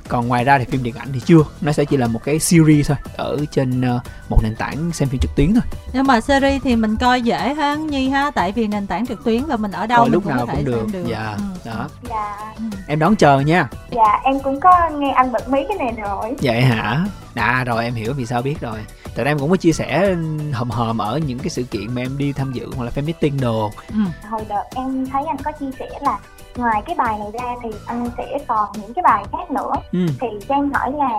[0.09, 1.43] Còn ngoài ra thì phim điện ảnh thì chưa.
[1.61, 5.09] Nó sẽ chỉ là một cái series thôi ở trên uh, một nền tảng xem
[5.09, 5.62] phim trực tuyến thôi.
[5.93, 9.24] Nhưng mà series thì mình coi dễ hơn nhi ha tại vì nền tảng trực
[9.24, 10.87] tuyến là mình ở đâu coi mình lúc cũng nào có thể cũng được.
[10.93, 11.11] xem được.
[11.11, 11.70] dạ ừ.
[11.70, 11.89] đó.
[12.09, 12.55] Dạ.
[12.87, 13.68] Em đón chờ nha.
[13.91, 16.35] Dạ em cũng có nghe anh bật mấy cái này rồi.
[16.43, 17.07] Vậy hả?
[17.35, 18.78] Đã rồi em hiểu vì sao biết rồi
[19.17, 20.17] tại em cũng có chia sẻ
[20.53, 23.05] hòm hòm ở những cái sự kiện mà em đi tham dự hoặc là fan
[23.05, 24.29] meeting đồ ừ.
[24.31, 26.19] hồi đợt em thấy anh có chia sẻ là
[26.57, 30.07] ngoài cái bài này ra thì anh sẽ còn những cái bài khác nữa ừ.
[30.21, 31.11] thì Trang hỏi là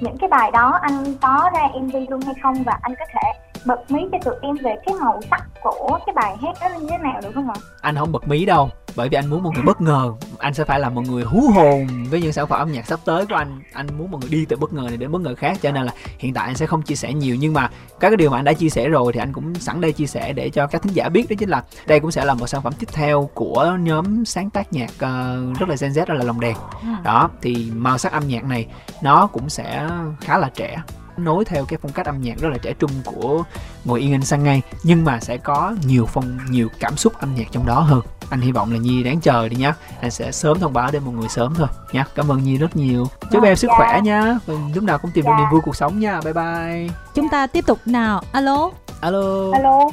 [0.00, 3.32] những cái bài đó anh có ra MV luôn hay không và anh có thể
[3.64, 6.86] bật mí cho tụi em về cái màu sắc của cái bài hát đó như
[6.90, 7.56] thế nào được không ạ?
[7.80, 10.12] Anh không bật mí đâu bởi vì anh muốn mọi người bất ngờ.
[10.38, 13.00] Anh sẽ phải làm mọi người hú hồn với những sản phẩm âm nhạc sắp
[13.04, 13.60] tới của anh.
[13.72, 15.58] Anh muốn mọi người đi từ bất ngờ này đến bất ngờ khác.
[15.62, 17.36] Cho nên là hiện tại anh sẽ không chia sẻ nhiều.
[17.40, 17.70] Nhưng mà
[18.00, 20.06] các cái điều mà anh đã chia sẻ rồi thì anh cũng sẵn đây chia
[20.06, 22.46] sẻ để cho các thính giả biết đó chính là đây cũng sẽ là một
[22.46, 26.14] sản phẩm tiếp theo của nhóm sáng tác nhạc uh, rất là Gen Z đó
[26.14, 26.56] là lồng đèn.
[26.82, 26.88] Ừ.
[27.04, 28.66] đó thì màu sắc âm nhạc này
[29.02, 29.88] nó cũng sẽ
[30.20, 30.76] khá là trẻ
[31.18, 33.44] nối theo cái phong cách âm nhạc rất là trẻ trung của
[33.84, 37.34] ngồi yên anh sang ngay nhưng mà sẽ có nhiều phong nhiều cảm xúc âm
[37.34, 38.00] nhạc trong đó hơn.
[38.30, 39.74] Anh hy vọng là nhi đáng chờ đi nhá.
[40.00, 42.04] Anh sẽ sớm thông báo đến mọi người sớm thôi nhá.
[42.14, 43.06] Cảm ơn nhi rất nhiều.
[43.30, 43.76] Chúc em sức dạ.
[43.76, 44.38] khỏe nhá.
[44.74, 45.38] Lúc nào cũng tìm được dạ.
[45.38, 46.20] niềm vui cuộc sống nha.
[46.20, 46.88] Bye bye.
[47.14, 48.22] Chúng ta tiếp tục nào.
[48.32, 48.70] Alo.
[49.00, 49.50] Alo.
[49.52, 49.90] Alo.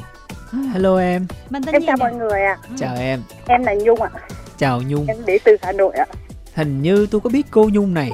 [0.72, 1.26] Hello em.
[1.72, 2.56] Em chào mọi người ạ.
[2.62, 2.76] À.
[2.78, 3.22] chào em.
[3.46, 4.10] Em là nhung ạ.
[4.58, 5.06] Chào nhung.
[5.06, 6.06] Em đến từ hà nội ạ.
[6.54, 8.10] Hình như tôi có biết cô nhung này.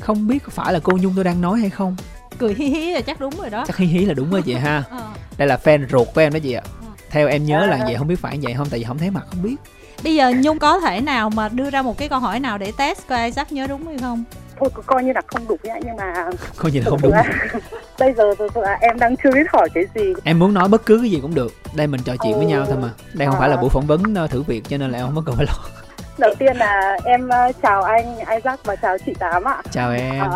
[0.00, 1.96] Không biết có phải là cô nhung tôi đang nói hay không
[2.38, 3.64] cười hí hí là chắc đúng rồi đó.
[3.66, 4.82] Chắc hí hí là đúng rồi chị ha.
[4.90, 5.02] Ờ.
[5.38, 6.62] đây là fan ruột của em đó chị ạ.
[6.64, 6.86] Ờ.
[7.10, 8.66] theo em nhớ là vậy không biết phải vậy không?
[8.70, 9.56] Tại vì không thấy mặt không biết.
[10.04, 12.72] Bây giờ nhung có thể nào mà đưa ra một cái câu hỏi nào để
[12.78, 14.24] test coi isaac nhớ đúng hay không?
[14.60, 16.14] Thôi coi như là không đúng nhá nhưng mà
[16.56, 17.12] coi như là không đúng.
[17.98, 20.12] bây giờ thực là em đang chưa biết hỏi cái gì.
[20.24, 21.52] Em muốn nói bất cứ cái gì cũng được.
[21.74, 22.38] Đây mình trò chuyện ừ.
[22.38, 22.90] với nhau thôi mà.
[23.12, 23.40] Đây không à.
[23.40, 25.36] phải là buổi phỏng vấn ờ, thử việc cho nên là em không có cần
[25.36, 25.54] phải lo
[26.18, 27.28] đầu tiên là em
[27.62, 29.62] chào anh Isaac và chào chị Tám ạ.
[29.70, 30.22] Chào em.
[30.22, 30.30] À,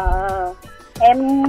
[1.01, 1.43] em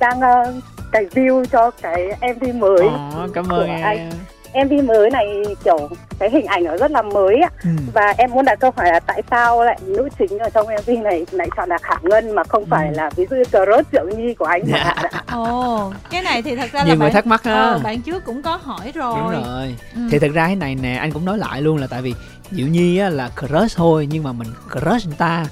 [0.00, 2.80] đang uh, review cho cái MV mới.
[2.80, 3.82] Ồ, cảm ơn em.
[3.82, 4.10] Anh.
[4.54, 7.70] MV mới này kiểu cái hình ảnh nó rất là mới ạ ừ.
[7.94, 10.90] và em muốn đặt câu hỏi là tại sao lại nữ chính ở trong MV
[11.04, 12.66] này lại chọn là Khả Ngân mà không ừ.
[12.70, 14.94] phải là ví dụ như Crush Diệu Nhi của anh dạ.
[15.32, 17.52] Ồ, cái này thì thật ra Nhiều là người bạn, thắc mắc ha.
[17.52, 19.16] Ờ, bạn trước cũng có hỏi rồi.
[19.18, 19.76] Đúng rồi.
[19.94, 20.00] Ừ.
[20.10, 22.14] Thì thật ra cái này nè anh cũng nói lại luôn là tại vì
[22.50, 25.46] Diệu Nhi á, là crush thôi nhưng mà mình crush người ta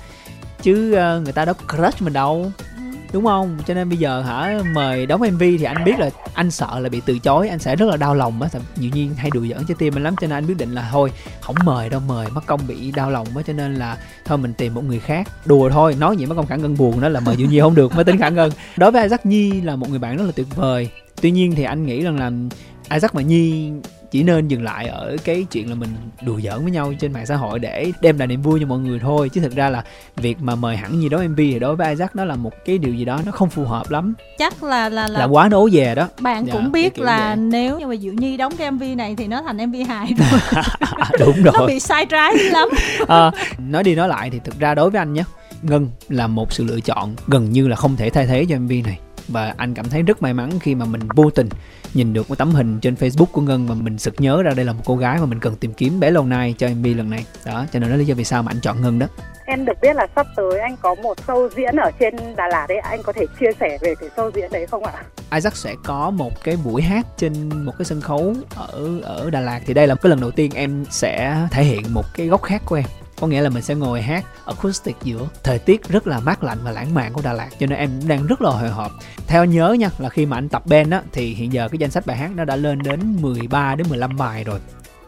[0.62, 2.52] chứ uh, người ta đâu crush mình đâu
[3.12, 3.58] đúng không?
[3.66, 6.88] Cho nên bây giờ hả, mời đóng mv thì anh biết là anh sợ là
[6.88, 8.48] bị từ chối, anh sẽ rất là đau lòng á.
[8.76, 10.88] Nhiều nhiên hay đùa giỡn cho tim anh lắm, cho nên anh quyết định là
[10.92, 13.42] thôi, không mời đâu, mời mất công bị đau lòng á.
[13.46, 15.28] Cho nên là thôi mình tìm một người khác.
[15.44, 17.74] Đùa thôi, nói gì mất công khả ngân buồn đó, là mời nhiều nhi không
[17.74, 18.50] được, mới tính khả ngân.
[18.76, 20.88] Đối với isaac nhi là một người bạn rất là tuyệt vời.
[21.20, 22.30] Tuy nhiên thì anh nghĩ rằng là
[22.94, 23.70] isaac và nhi
[24.10, 25.90] chỉ nên dừng lại ở cái chuyện là mình
[26.22, 28.78] đùa giỡn với nhau trên mạng xã hội để đem lại niềm vui cho mọi
[28.78, 29.28] người thôi.
[29.28, 29.84] Chứ thực ra là
[30.16, 32.78] việc mà mời hẳn gì đó mv thì đối với Isaac đó là một cái
[32.78, 34.14] điều gì đó nó không phù hợp lắm.
[34.38, 36.08] Chắc là là là, là quá nấu về đó.
[36.20, 37.36] bạn dạ, cũng biết là vậy.
[37.36, 40.40] nếu như mà Diệu Nhi đóng cái mv này thì nó thành mv hài rồi
[41.18, 41.54] đúng rồi.
[41.58, 42.68] nó bị sai trái lắm.
[43.08, 45.24] À, nói đi nói lại thì thực ra đối với anh nhé
[45.62, 48.72] ngân là một sự lựa chọn gần như là không thể thay thế cho mv
[48.84, 48.98] này.
[49.28, 51.48] Và anh cảm thấy rất may mắn khi mà mình vô tình
[51.94, 54.64] nhìn được một tấm hình trên Facebook của Ngân mà mình sực nhớ ra đây
[54.64, 57.10] là một cô gái mà mình cần tìm kiếm bé lâu nay cho MV lần
[57.10, 57.24] này.
[57.44, 59.06] Đó cho nên đó lý do vì sao mà anh chọn Ngân đó.
[59.46, 62.66] Em được biết là sắp tới anh có một show diễn ở trên Đà Lạt
[62.68, 62.78] đấy.
[62.78, 64.92] Anh có thể chia sẻ về cái show diễn đấy không ạ?
[65.34, 69.40] Isaac sẽ có một cái buổi hát trên một cái sân khấu ở ở Đà
[69.40, 69.60] Lạt.
[69.66, 72.62] Thì đây là cái lần đầu tiên em sẽ thể hiện một cái góc khác
[72.66, 72.84] của em
[73.20, 76.58] có nghĩa là mình sẽ ngồi hát acoustic giữa thời tiết rất là mát lạnh
[76.62, 78.92] và lãng mạn của Đà Lạt, cho nên em đang rất là hồi hộp.
[79.26, 81.90] Theo nhớ nha, là khi mà anh tập band á, thì hiện giờ cái danh
[81.90, 84.60] sách bài hát nó đã lên đến 13 đến 15 bài rồi.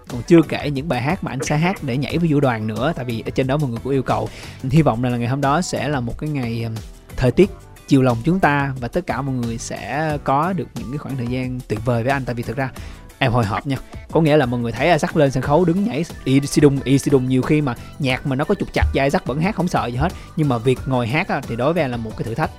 [0.08, 2.66] Còn chưa kể những bài hát mà anh sẽ hát để nhảy với vũ đoàn
[2.66, 4.28] nữa, tại vì ở trên đó mọi người cũng yêu cầu.
[4.62, 6.66] Hy vọng là ngày hôm đó sẽ là một cái ngày
[7.16, 7.50] thời tiết
[7.88, 11.16] chiều lòng chúng ta và tất cả mọi người sẽ có được những cái khoảng
[11.16, 12.70] thời gian tuyệt vời với anh, tại vì thực ra
[13.22, 13.76] em hồi hộp nha.
[14.12, 16.78] Có nghĩa là mọi người thấy Isaac lên sân khấu đứng nhảy y si đùng
[16.84, 19.40] y si đùng nhiều khi mà nhạc mà nó có trục chặt và Isaac vẫn
[19.40, 20.12] hát không sợ gì hết.
[20.36, 22.50] Nhưng mà việc ngồi hát á, thì đối với em là một cái thử thách.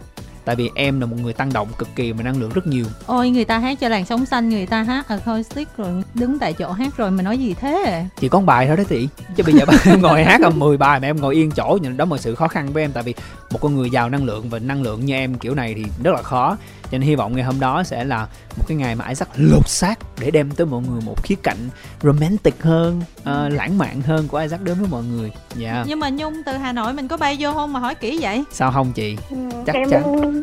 [0.46, 2.86] Tại vì em là một người tăng động cực kỳ mà năng lượng rất nhiều.
[3.06, 6.54] Ôi người ta hát cho làn sóng xanh người ta hát acoustic rồi đứng tại
[6.54, 8.06] chỗ hát rồi mà nói gì thế?
[8.20, 9.08] Chỉ có một bài thôi đó chị.
[9.36, 12.06] Chứ bây giờ em ngồi hát là 10 bài mà em ngồi yên chỗ đó
[12.12, 12.92] là sự khó khăn với em.
[12.92, 13.14] Tại vì
[13.52, 16.12] một con người giàu năng lượng và năng lượng như em kiểu này thì rất
[16.16, 16.58] là khó
[16.94, 18.28] cho nên hy vọng ngày hôm đó sẽ là
[18.58, 21.58] một cái ngày mà Isaac lột xác để đem tới mọi người một khía cạnh
[22.04, 25.32] romantic hơn uh, lãng mạn hơn của Isaac đến với mọi người.
[25.56, 25.74] Dạ.
[25.74, 25.88] Yeah.
[25.88, 28.44] nhưng mà nhung từ hà nội mình có bay vô không mà hỏi kỹ vậy?
[28.52, 29.18] Sao không chị?
[29.30, 29.90] Ừ, chắc em...
[29.90, 30.04] chắn.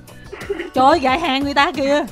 [0.75, 2.05] Trời ơi gại hàng người ta kìa.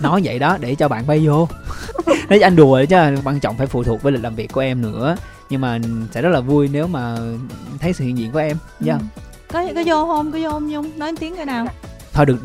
[0.00, 1.48] Nói vậy đó để cho bạn bay vô.
[2.28, 4.82] Nói anh đùa chứ quan trọng phải phụ thuộc với lịch làm việc của em
[4.82, 5.16] nữa.
[5.50, 5.78] Nhưng mà
[6.10, 7.16] sẽ rất là vui nếu mà
[7.80, 8.56] thấy sự hiện diện của em.
[8.80, 9.02] Nha yeah.
[9.02, 9.06] ừ.
[9.48, 10.32] có có vô không?
[10.32, 10.98] Có vô không nhung?
[10.98, 11.66] Nói tiếng cái nào
[12.14, 12.36] thôi được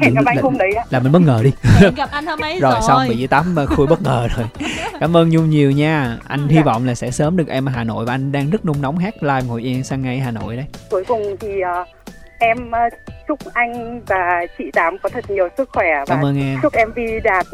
[0.42, 1.52] hôm đấy là mình bất ngờ đi.
[1.96, 2.82] Gặp anh hôm ấy rồi, rồi.
[2.88, 4.48] xong bị tám khui bất ngờ rồi.
[5.00, 6.18] Cảm ơn nhung nhiều nha.
[6.28, 6.56] Anh dạ.
[6.56, 8.82] hy vọng là sẽ sớm được em ở hà nội và anh đang rất nung
[8.82, 10.66] nóng hát live ngồi yên sang ngay hà nội đấy.
[10.90, 11.88] Cuối cùng thì uh,
[12.40, 12.94] em uh,
[13.28, 16.60] chúc anh và chị tám có thật nhiều sức khỏe và cảm ơn em.
[16.62, 17.46] chúc mv đạt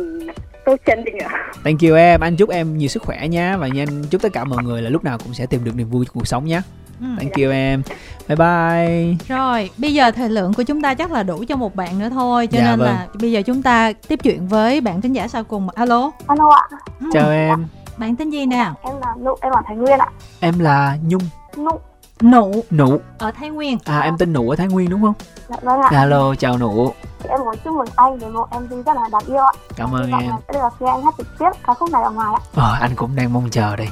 [0.66, 1.30] tốt chân định ạ
[1.64, 4.44] thank you em anh chúc em nhiều sức khỏe nha và nhanh chúc tất cả
[4.44, 6.62] mọi người là lúc nào cũng sẽ tìm được niềm vui trong cuộc sống nhé
[7.04, 7.06] Ừ.
[7.18, 7.84] Thank you em.
[8.28, 9.16] Bye bye.
[9.28, 12.10] Rồi, bây giờ thời lượng của chúng ta chắc là đủ cho một bạn nữa
[12.10, 12.88] thôi, cho dạ, nên vâng.
[12.88, 15.70] là bây giờ chúng ta tiếp chuyện với bạn thính giả sau cùng.
[15.70, 16.12] Alo.
[16.28, 16.78] Alo ạ.
[17.00, 17.08] Ừ.
[17.14, 17.66] Chào em.
[17.98, 18.76] Bạn tên gì nào?
[18.84, 20.08] Em là Nụ, em là Thái Nguyên ạ.
[20.40, 21.22] Em là Nhung.
[21.58, 21.80] Nụ.
[22.22, 22.64] Nụ.
[22.72, 23.00] Nụ.
[23.18, 23.78] Ở Thái Nguyên.
[23.86, 25.14] À em tên Nụ ở Thái Nguyên đúng không?
[25.50, 25.90] Dạ vâng ạ.
[25.92, 26.94] Alo, chào Nụ.
[27.30, 29.52] Em muốn chúc mừng anh về một MV rất là đáng yêu ạ.
[29.76, 30.32] Cảm ơn em.
[30.54, 32.42] Đây là khi anh hát trực tiếp ca khúc này ở ngoài ạ.
[32.56, 33.88] Ờ, anh cũng đang mong chờ đây.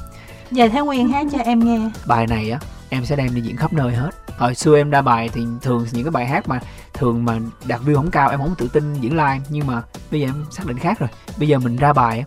[0.52, 1.90] Về Thái Nguyên hát cho em nghe.
[2.06, 4.10] Bài này á, em sẽ đem đi diễn khắp nơi hết
[4.42, 6.60] hồi xưa em ra bài thì thường những cái bài hát mà
[6.94, 9.82] thường mà đạt view không cao em không tự tin diễn live nhưng mà
[10.12, 12.24] bây giờ em xác định khác rồi bây giờ mình ra bài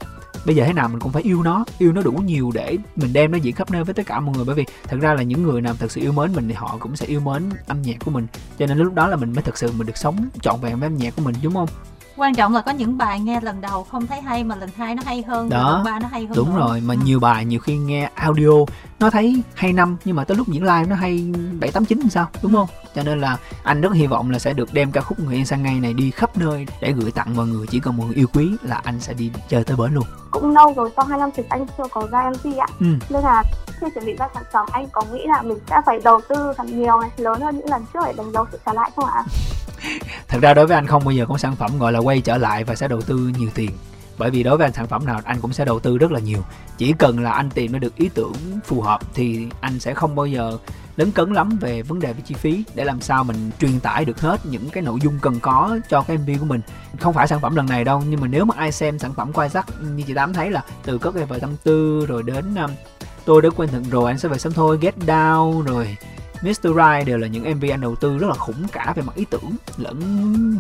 [0.47, 3.13] bây giờ thế nào mình cũng phải yêu nó yêu nó đủ nhiều để mình
[3.13, 4.45] đem nó diễn khắp nơi với tất cả mọi người.
[4.45, 6.77] Bởi vì thật ra là những người nào thật sự yêu mến mình thì họ
[6.81, 8.27] cũng sẽ yêu mến âm nhạc của mình.
[8.59, 10.87] Cho nên lúc đó là mình mới thật sự mình được sống trọn vẹn với
[10.87, 11.69] âm nhạc của mình, đúng không?
[12.17, 14.95] Quan trọng là có những bài nghe lần đầu không thấy hay mà lần hai
[14.95, 16.59] nó hay hơn đó lần ba nó hay hơn đúng nữa.
[16.59, 17.01] rồi mà ừ.
[17.05, 18.51] nhiều bài nhiều khi nghe audio
[18.99, 22.09] nó thấy hay năm nhưng mà tới lúc diễn live nó hay bảy tám chín
[22.11, 25.01] sao đúng không cho nên là anh rất hy vọng là sẽ được đem ca
[25.01, 27.81] khúc người yên sang ngay này đi khắp nơi để gửi tặng mọi người chỉ
[27.81, 30.73] cần mọi người yêu quý là anh sẽ đi chơi tới bến luôn cũng lâu
[30.77, 32.87] rồi sau hai năm dịch anh chưa có ra mc ạ ừ.
[33.09, 33.43] nên là
[33.81, 36.53] khi chuẩn bị ra sản phẩm anh có nghĩ là mình sẽ phải đầu tư
[36.57, 39.05] thật nhiều này lớn hơn những lần trước để đánh dấu sự trả lại không
[39.05, 39.25] ạ
[40.29, 42.39] thật ra đối với anh không bao giờ có sản phẩm gọi là quay trở
[42.39, 43.71] lại và sẽ đầu tư nhiều tiền.
[44.19, 46.21] Bởi vì đối với anh sản phẩm nào anh cũng sẽ đầu tư rất là
[46.21, 46.43] nhiều.
[46.79, 48.33] Chỉ cần là anh tìm được ý tưởng
[48.65, 50.59] phù hợp thì anh sẽ không bao giờ
[50.97, 54.05] lấn cấn lắm về vấn đề về chi phí để làm sao mình truyền tải
[54.05, 56.61] được hết những cái nội dung cần có cho cái mv của mình.
[57.01, 59.33] Không phải sản phẩm lần này đâu nhưng mà nếu mà ai xem sản phẩm
[59.33, 62.71] của Isaac như chị tám thấy là từ cất về tâm tư rồi đến um,
[63.25, 65.97] tôi đã quen thận rồi anh sẽ về sớm thôi get down rồi
[66.45, 66.69] Mr.
[66.69, 69.25] Right đều là những MV anh đầu tư rất là khủng cả về mặt ý
[69.31, 69.99] tưởng lẫn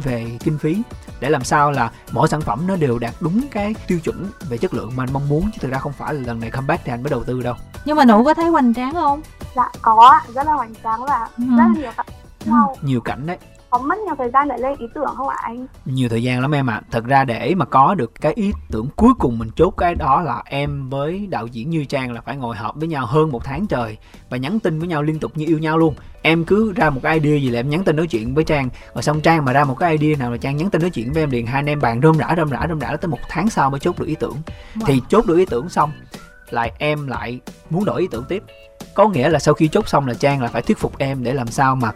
[0.04, 0.82] về kinh phí
[1.20, 4.58] để làm sao là mỗi sản phẩm nó đều đạt đúng cái tiêu chuẩn về
[4.58, 6.84] chất lượng mà anh mong muốn chứ thực ra không phải là lần này comeback
[6.84, 7.54] thì anh mới đầu tư đâu
[7.84, 9.20] nhưng mà nụ có thấy hoành tráng không
[9.56, 11.44] dạ có rất là hoành tráng và ừ.
[11.58, 12.06] rất là nhiều cảnh
[12.46, 12.52] ừ.
[12.82, 13.38] nhiều cảnh đấy
[13.74, 15.66] có mất nhiều thời gian để lên ý tưởng không ạ anh?
[15.84, 16.74] Nhiều thời gian lắm em ạ.
[16.74, 16.82] À.
[16.90, 20.20] thật ra để mà có được cái ý tưởng cuối cùng mình chốt cái đó
[20.20, 23.44] là em với đạo diễn như trang là phải ngồi họp với nhau hơn một
[23.44, 23.96] tháng trời
[24.30, 25.94] và nhắn tin với nhau liên tục như yêu nhau luôn.
[26.22, 28.68] Em cứ ra một cái idea gì là em nhắn tin nói chuyện với trang.
[28.94, 31.12] Rồi xong trang mà ra một cái idea nào là trang nhắn tin nói chuyện
[31.12, 33.20] với em liền hai anh em bàn rơm rã rơm rã rơm rã tới một
[33.28, 34.36] tháng sau mới chốt được ý tưởng.
[34.74, 34.84] Wow.
[34.86, 35.92] thì chốt được ý tưởng xong
[36.50, 38.42] lại em lại muốn đổi ý tưởng tiếp.
[38.94, 41.32] Có nghĩa là sau khi chốt xong là trang là phải thuyết phục em để
[41.32, 41.90] làm sao mà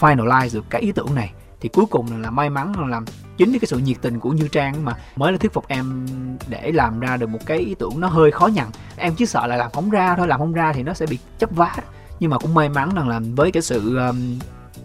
[0.00, 3.04] finalize được cái ý tưởng này thì cuối cùng là may mắn là làm
[3.36, 6.06] chính cái sự nhiệt tình của như trang mà mới là thuyết phục em
[6.48, 8.66] để làm ra được một cái ý tưởng nó hơi khó nhằn.
[8.96, 11.18] Em chỉ sợ là làm không ra thôi làm không ra thì nó sẽ bị
[11.38, 11.76] chấp vá.
[12.20, 14.38] Nhưng mà cũng may mắn rằng là với cái sự um,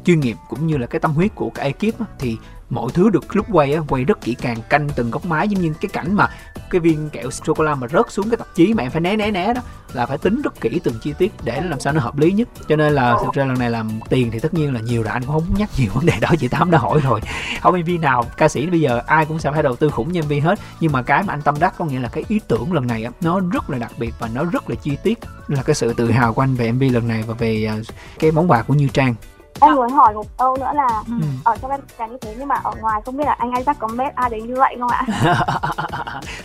[0.06, 2.38] chuyên nghiệp cũng như là cái tâm huyết của cái ekip á, thì
[2.70, 5.48] mọi thứ được lúc quay á, quay rất kỹ càng canh từng góc máy.
[5.50, 6.30] Giống như cái cảnh mà
[6.70, 9.02] cái viên kẹo sô cô la mà rớt xuống cái tạp chí mà em phải
[9.02, 9.62] né né né đó,
[9.94, 12.48] là phải tính rất kỹ từng chi tiết để làm sao nó hợp lý nhất.
[12.68, 15.14] Cho nên là thực ra lần này làm tiền thì tất nhiên là nhiều rồi,
[15.14, 17.22] anh cũng không nhắc nhiều vấn đề đó, chị tám đã hỏi rồi.
[17.62, 20.24] Không mv nào, ca sĩ bây giờ ai cũng sẽ phải đầu tư khủng như
[20.24, 20.60] mv hết.
[20.80, 23.06] Nhưng mà cái mà anh tâm đắc có nghĩa là cái ý tưởng lần này
[23.22, 25.20] nó rất là đặc biệt và nó rất là chi tiết.
[25.48, 27.76] Là cái sự tự hào của anh về mv lần này và về à,
[28.20, 29.16] cái món quà của như trang
[29.62, 31.14] em muốn hỏi một câu nữa là ừ.
[31.44, 33.80] ở trong em là như thế nhưng mà ở ngoài không biết là anh Isaac
[33.80, 35.06] có mét ai đấy như vậy không ạ?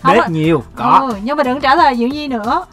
[0.05, 1.07] Mét nhiều có.
[1.09, 2.65] Ừ, nhưng mà đừng trả lời Diệu Nhi nữa.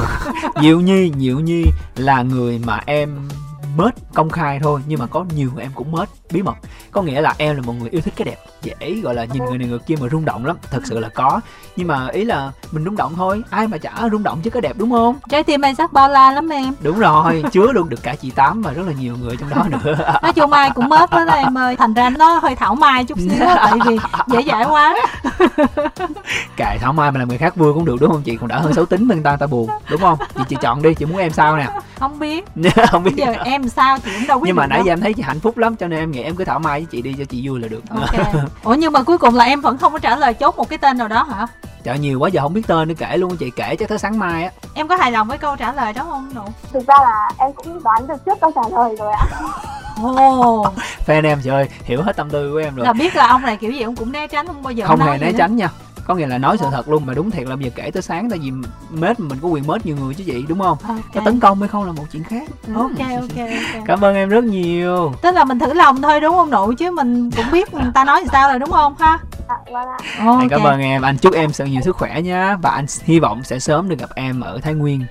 [0.60, 1.64] Diệu Nhi Diệu Nhi
[1.96, 3.28] là người mà em
[3.76, 6.54] mết công khai thôi nhưng mà có nhiều người em cũng mết bí mật.
[6.90, 9.44] Có nghĩa là em là một người yêu thích cái đẹp dễ gọi là nhìn
[9.44, 11.40] người này người kia mà rung động lắm thật sự là có.
[11.76, 14.60] Nhưng mà ý là mình rung động thôi ai mà chả rung động chứ có
[14.60, 15.18] đẹp đúng không?
[15.28, 16.74] Trái tim anh sắc bao la lắm em.
[16.80, 19.64] Đúng rồi chứa luôn được cả chị tám và rất là nhiều người trong đó
[19.70, 19.94] nữa.
[20.22, 23.18] Nói chung ai cũng mết hết em ơi thành ra nó hơi thảo mai chút
[23.18, 24.96] xíu tại vì dễ dãi quá.
[26.56, 28.22] Kệ thảo mai mà làm người khác vui cũng được đúng không?
[28.22, 30.18] Chị còn đỡ hơn xấu tính bên ta ta buồn đúng không?
[30.36, 31.68] Chị chị chọn đi chị muốn em sao nè?
[31.98, 32.44] Không biết.
[32.90, 33.12] Không biết.
[33.16, 35.40] Giờ em sao chị cũng đâu biết nhưng mà nãy giờ em thấy chị hạnh
[35.40, 37.48] phúc lắm cho nên em nghĩ em cứ thảo mai với chị đi cho chị
[37.48, 37.82] vui là được.
[38.00, 38.34] Okay.
[38.64, 40.78] ủa nhưng mà cuối cùng là em vẫn không có trả lời chốt một cái
[40.78, 41.46] tên nào đó hả?
[41.84, 44.18] Trời nhiều quá giờ không biết tên nữa kể luôn chị kể chắc tới sáng
[44.18, 44.50] mai á.
[44.74, 46.42] Em có hài lòng với câu trả lời đó không Nụ?
[46.72, 49.26] Thực ra là em cũng đoán được trước câu trả lời rồi ạ
[50.02, 50.60] Ồ.
[50.60, 50.74] Oh.
[51.06, 52.86] Fan em trời ơi, hiểu hết tâm tư của em rồi.
[52.86, 55.00] Là biết là ông này kiểu gì cũng cũng né tránh không bao giờ Không
[55.00, 55.68] hề né tránh nha
[56.10, 58.02] có nghĩa là nói sự thật luôn mà đúng thiệt là bây giờ kể tới
[58.02, 58.50] sáng tại vì
[58.90, 60.78] mết mình có quyền mết nhiều người chứ chị đúng không?
[60.88, 61.24] Okay.
[61.24, 62.48] tấn công hay không là một chuyện khác.
[62.74, 63.84] Ok ok ok.
[63.86, 65.12] Cảm ơn em rất nhiều.
[65.22, 68.04] Tức là mình thử lòng thôi đúng không nụ chứ mình cũng biết người ta
[68.04, 69.18] nói sao rồi đúng không ha?
[69.48, 70.26] Dạ, vâng.
[70.26, 70.48] Okay.
[70.48, 71.02] cảm ơn em.
[71.02, 72.56] Anh chúc em sự nhiều sức khỏe nha.
[72.62, 75.04] Và anh hy vọng sẽ sớm được gặp em ở thái nguyên.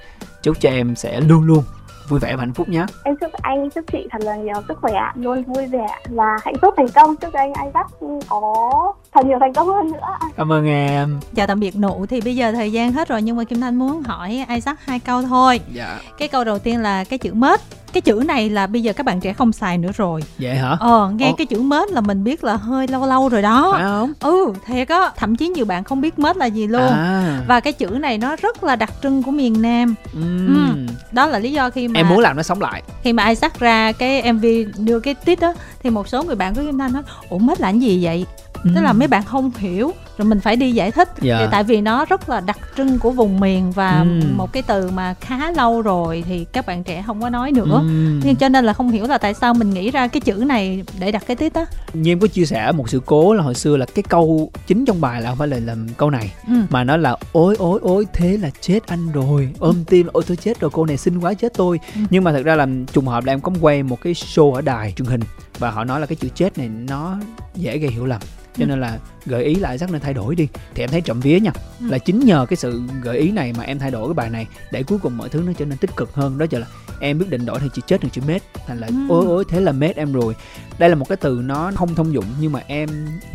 [0.43, 1.63] Chúc cho em sẽ luôn luôn
[2.09, 2.85] vui vẻ và hạnh phúc nhé.
[3.03, 6.55] Em chúc anh chúc chị thật là nhiều sức khỏe luôn vui vẻ và hạnh
[6.61, 7.15] phúc thành công.
[7.15, 7.87] Chúc anh anh rất
[8.29, 10.29] có thật nhiều thành công hơn nữa.
[10.37, 11.19] Cảm ơn em.
[11.35, 12.05] Chào tạm biệt nụ.
[12.09, 14.99] Thì bây giờ thời gian hết rồi nhưng mà kim thanh muốn hỏi Isaac hai
[14.99, 15.59] câu thôi.
[15.73, 15.99] Dạ.
[16.17, 17.59] Cái câu đầu tiên là cái chữ mết
[17.93, 20.77] cái chữ này là bây giờ các bạn trẻ không xài nữa rồi vậy hả
[20.79, 21.35] ờ nghe Ồ.
[21.37, 24.53] cái chữ mết là mình biết là hơi lâu lâu rồi đó phải không ừ
[24.65, 27.41] thiệt á thậm chí nhiều bạn không biết mết là gì luôn à.
[27.47, 30.55] và cái chữ này nó rất là đặc trưng của miền nam uhm.
[30.55, 30.93] ừ.
[31.11, 33.59] đó là lý do khi mà em muốn làm nó sống lại khi mà Isaac
[33.59, 34.45] ra cái mv
[34.77, 37.61] đưa cái tít đó thì một số người bạn của kim thanh nói ủa mết
[37.61, 38.25] là cái gì vậy
[38.63, 38.69] ừ.
[38.75, 41.47] tức là mấy bạn không hiểu rồi mình phải đi giải thích dạ.
[41.51, 44.27] tại vì nó rất là đặc trưng của vùng miền và ừ.
[44.35, 47.79] một cái từ mà khá lâu rồi thì các bạn trẻ không có nói nữa
[47.81, 48.19] ừ.
[48.23, 50.83] nhưng cho nên là không hiểu là tại sao mình nghĩ ra cái chữ này
[50.99, 53.55] để đặt cái tít á như em có chia sẻ một sự cố là hồi
[53.55, 56.53] xưa là cái câu chính trong bài là không phải là làm câu này ừ.
[56.69, 59.83] mà nó là ối ối ối thế là chết anh rồi ôm ừ.
[59.87, 62.01] tim ôi tôi chết rồi cô này xinh quá chết tôi ừ.
[62.09, 64.61] nhưng mà thật ra là trùng hợp là em có quay một cái show ở
[64.61, 65.21] đài truyền hình
[65.59, 67.17] và họ nói là cái chữ chết này nó
[67.55, 68.21] dễ gây hiểu lầm
[68.57, 68.97] cho nên là
[69.29, 71.87] gợi ý lại rất nên thay đổi đi thì em thấy trộm vía nha ừ.
[71.89, 74.47] là chính nhờ cái sự gợi ý này mà em thay đổi cái bài này
[74.71, 76.67] để cuối cùng mọi thứ nó trở nên tích cực hơn đó giờ là
[76.99, 78.93] em quyết định đổi thành chữ chết thành chữ mết thành là ừ.
[79.09, 80.35] ôi ôi thế là mết em rồi
[80.79, 82.89] đây là một cái từ nó không thông dụng nhưng mà em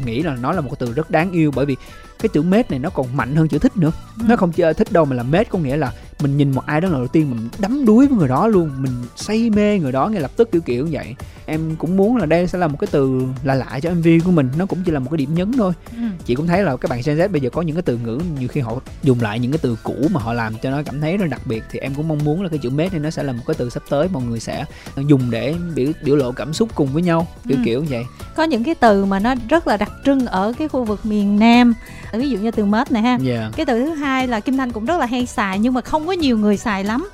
[0.04, 1.76] nghĩ là nó là một cái từ rất đáng yêu bởi vì
[2.18, 4.24] cái chữ mết này nó còn mạnh hơn chữ thích nữa ừ.
[4.28, 6.80] nó không chỉ thích đâu mà là mết có nghĩa là mình nhìn một ai
[6.80, 9.92] đó lần đầu tiên mình đắm đuối với người đó luôn mình say mê người
[9.92, 11.14] đó ngay lập tức kiểu kiểu như vậy
[11.46, 14.30] em cũng muốn là đây sẽ là một cái từ là lạ cho mv của
[14.30, 16.02] mình nó cũng chỉ là một cái điểm nhấn thôi ừ.
[16.24, 18.18] chị cũng thấy là các bạn Gen Z bây giờ có những cái từ ngữ
[18.38, 21.00] nhiều khi họ dùng lại những cái từ cũ mà họ làm cho nó cảm
[21.00, 23.10] thấy rất đặc biệt thì em cũng mong muốn là cái chữ mết này nó
[23.10, 24.64] sẽ là một cái từ sắp tới mọi người sẽ
[24.96, 27.62] dùng để biểu biểu lộ cảm xúc cùng với nhau kiểu ừ.
[27.64, 28.04] kiểu như vậy
[28.36, 31.38] có những cái từ mà nó rất là đặc trưng ở cái khu vực miền
[31.38, 31.74] Nam
[32.12, 33.20] ví dụ như từ mết này ha yeah.
[33.22, 33.50] Dạ.
[33.56, 36.03] cái từ thứ hai là Kim Thanh cũng rất là hay xài nhưng mà không
[36.06, 37.08] có nhiều người xài lắm.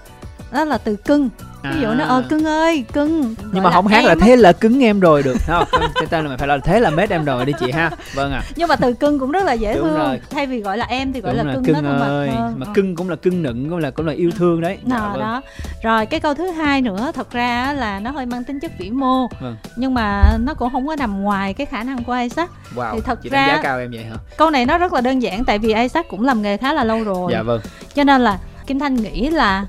[0.52, 1.28] Đó là từ cưng.
[1.62, 1.94] Ví dụ à.
[1.94, 3.34] nó ờ cưng ơi cưng.
[3.52, 5.64] Nhưng mà không hát là thế là cứng em rồi được không?
[5.94, 7.90] Cái tên là mày phải là thế là mết em rồi đi chị ha.
[8.14, 9.98] Vâng à nhưng mà từ cưng cũng rất là dễ Đúng thương.
[9.98, 10.20] rồi.
[10.30, 12.30] thay vì gọi là em thì gọi Đúng là cưng, cưng đó ơi.
[12.38, 14.78] mà mà cưng cũng là cưng nựng cũng là cũng là yêu thương đấy.
[14.82, 15.20] Đó, dạ, vâng.
[15.20, 15.42] đó.
[15.82, 18.90] Rồi cái câu thứ hai nữa thật ra là nó hơi mang tính chất vĩ
[18.90, 19.26] mô.
[19.40, 19.56] Vâng.
[19.76, 22.50] nhưng mà nó cũng không có nằm ngoài cái khả năng của Isaac.
[22.76, 22.94] Wow.
[22.94, 24.16] thì thật chị ra giá cao em vậy hả?
[24.36, 26.84] câu này nó rất là đơn giản tại vì Isaac cũng làm nghề khá là
[26.84, 27.32] lâu rồi.
[27.32, 27.60] Dạ vâng.
[27.94, 28.38] Cho nên là
[28.70, 29.66] Kim Thanh nghĩ là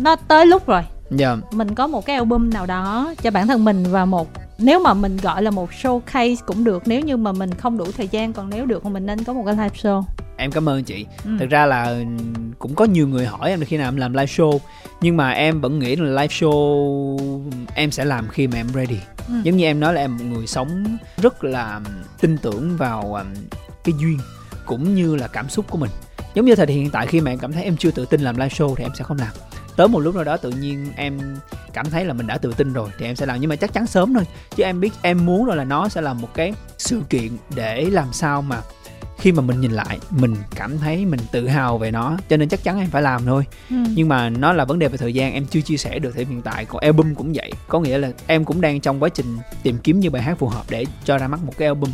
[0.00, 0.82] nó tới lúc rồi.
[1.10, 1.36] Dạ.
[1.52, 4.94] Mình có một cái album nào đó cho bản thân mình và một nếu mà
[4.94, 8.32] mình gọi là một showcase cũng được nếu như mà mình không đủ thời gian
[8.32, 10.02] còn nếu được thì mình nên có một cái live show.
[10.36, 11.06] Em cảm ơn chị.
[11.24, 11.30] Ừ.
[11.40, 11.96] thực ra là
[12.58, 14.58] cũng có nhiều người hỏi em khi nào em làm live show
[15.00, 17.16] nhưng mà em vẫn nghĩ là live show
[17.74, 18.98] em sẽ làm khi mà em ready.
[19.28, 19.34] Ừ.
[19.42, 21.80] giống như em nói là em một người sống rất là
[22.20, 23.34] tin tưởng vào um,
[23.84, 24.18] cái duyên
[24.66, 25.90] cũng như là cảm xúc của mình
[26.34, 28.36] giống như thời hiện tại khi mà em cảm thấy em chưa tự tin làm
[28.36, 29.32] live show thì em sẽ không làm.
[29.76, 31.36] Tới một lúc nào đó tự nhiên em
[31.72, 33.40] cảm thấy là mình đã tự tin rồi thì em sẽ làm.
[33.40, 34.24] Nhưng mà chắc chắn sớm thôi
[34.56, 37.84] chứ em biết em muốn rồi là nó sẽ là một cái sự kiện để
[37.84, 38.60] làm sao mà
[39.18, 42.16] khi mà mình nhìn lại mình cảm thấy mình tự hào về nó.
[42.28, 43.44] Cho nên chắc chắn em phải làm thôi.
[43.70, 43.76] Ừ.
[43.94, 46.24] nhưng mà nó là vấn đề về thời gian em chưa chia sẻ được thời
[46.24, 46.64] hiện tại.
[46.64, 47.52] Còn album cũng vậy.
[47.68, 50.48] Có nghĩa là em cũng đang trong quá trình tìm kiếm những bài hát phù
[50.48, 51.90] hợp để cho ra mắt một cái album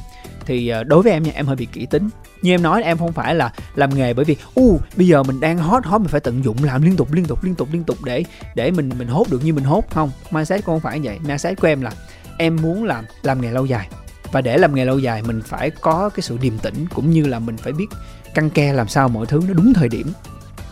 [0.50, 2.08] thì ờ, đối với em nha em hơi bị kỹ tính.
[2.42, 5.40] Như em nói em không phải là làm nghề bởi vì u bây giờ mình
[5.40, 7.84] đang hot hot mình phải tận dụng làm liên tục liên tục liên tục liên
[7.84, 8.24] tục để
[8.54, 9.84] để mình mình hốt được như mình hốt.
[9.90, 11.18] Không mindset của không phải vậy.
[11.26, 11.92] Mindset của em là
[12.38, 13.88] em muốn làm làm nghề lâu dài.
[14.32, 17.26] Và để làm nghề lâu dài mình phải có cái sự điềm tĩnh cũng như
[17.26, 17.86] là mình phải biết
[18.34, 20.12] căng ke làm sao mọi thứ nó đúng thời điểm.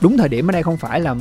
[0.01, 1.15] Đúng thời điểm ở đây không phải là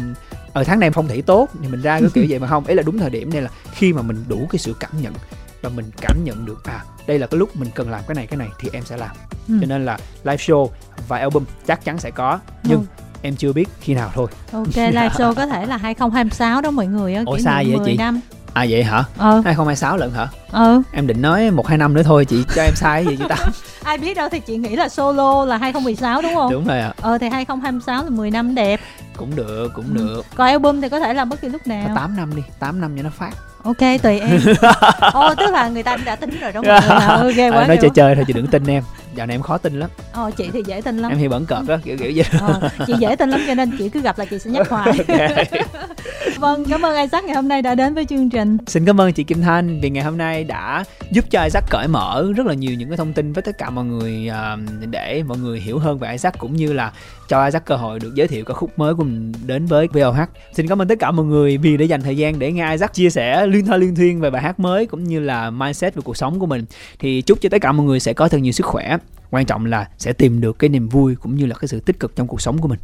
[0.54, 2.66] ở tháng này phong thủy tốt thì mình ra cái kiểu vậy mà không.
[2.66, 5.14] Ấy là đúng thời điểm này là khi mà mình đủ cái sự cảm nhận
[5.62, 8.28] và mình cảm nhận được à đây là cái lúc mình cần làm cái này
[8.28, 9.16] cái này thì em sẽ làm.
[9.48, 9.58] Ừ.
[9.62, 10.70] cho nên là live show
[11.08, 12.86] và album chắc chắn sẽ có nhưng ừ.
[13.22, 14.28] em chưa biết khi nào thôi.
[14.52, 17.98] Ok live show có thể là 2026 đó mọi người Ủa xa vậy chị?
[17.98, 18.22] năm.
[18.54, 18.98] À vậy hả?
[19.18, 19.42] Ừ.
[19.46, 20.28] 2026 lận hả?
[20.52, 20.82] Ừ.
[20.92, 23.36] Em định nói một hai năm nữa thôi chị cho em sai gì chị ta?
[23.84, 26.52] Ai biết đâu thì chị nghĩ là solo là 2016 đúng không?
[26.52, 26.94] Đúng rồi ạ.
[27.02, 28.80] Ờ thì 2026 là 10 năm đẹp.
[29.18, 29.94] Cũng được cũng ừ.
[29.94, 30.26] được.
[30.36, 31.90] Còn album thì có thể làm bất kỳ lúc nào.
[31.96, 33.32] 8 năm đi 8 năm cho nó phát
[33.68, 34.40] ok tùy em.
[35.14, 37.90] Ồ tức là người ta đã tính rồi đúng không ok quá à, nói chơi
[37.96, 38.84] chơi thôi chị đừng tin em.
[39.16, 39.90] Dạo này em khó tin lắm.
[40.12, 41.12] Ờ chị thì dễ tin lắm.
[41.12, 42.26] Em thì bẩn cợt đó kiểu kiểu vậy.
[42.42, 44.94] Ờ, chị dễ tin lắm cho nên chị cứ gặp là chị sẽ nhắc hoài.
[46.38, 48.58] Vâng cảm ơn Isaac ngày hôm nay đã đến với chương trình.
[48.68, 51.88] Xin cảm ơn chị Kim Thanh vì ngày hôm nay đã giúp cho Isaac cởi
[51.88, 54.60] mở rất là nhiều những cái thông tin với tất cả mọi người uh,
[54.90, 56.92] để mọi người hiểu hơn về Isaac cũng như là
[57.28, 60.20] cho Isaac cơ hội được giới thiệu ca khúc mới của mình đến với VOH
[60.54, 62.94] xin cảm ơn tất cả mọi người vì đã dành thời gian để nghe Isaac
[62.94, 66.02] chia sẻ liên thoa liên thuyên về bài hát mới cũng như là mindset về
[66.06, 66.66] cuộc sống của mình.
[67.00, 68.98] Thì chúc cho tất cả mọi người sẽ có thật nhiều sức khỏe.
[69.32, 72.00] Quan trọng là sẽ tìm được cái niềm vui cũng như là cái sự tích
[72.00, 72.80] cực trong cuộc sống của mình.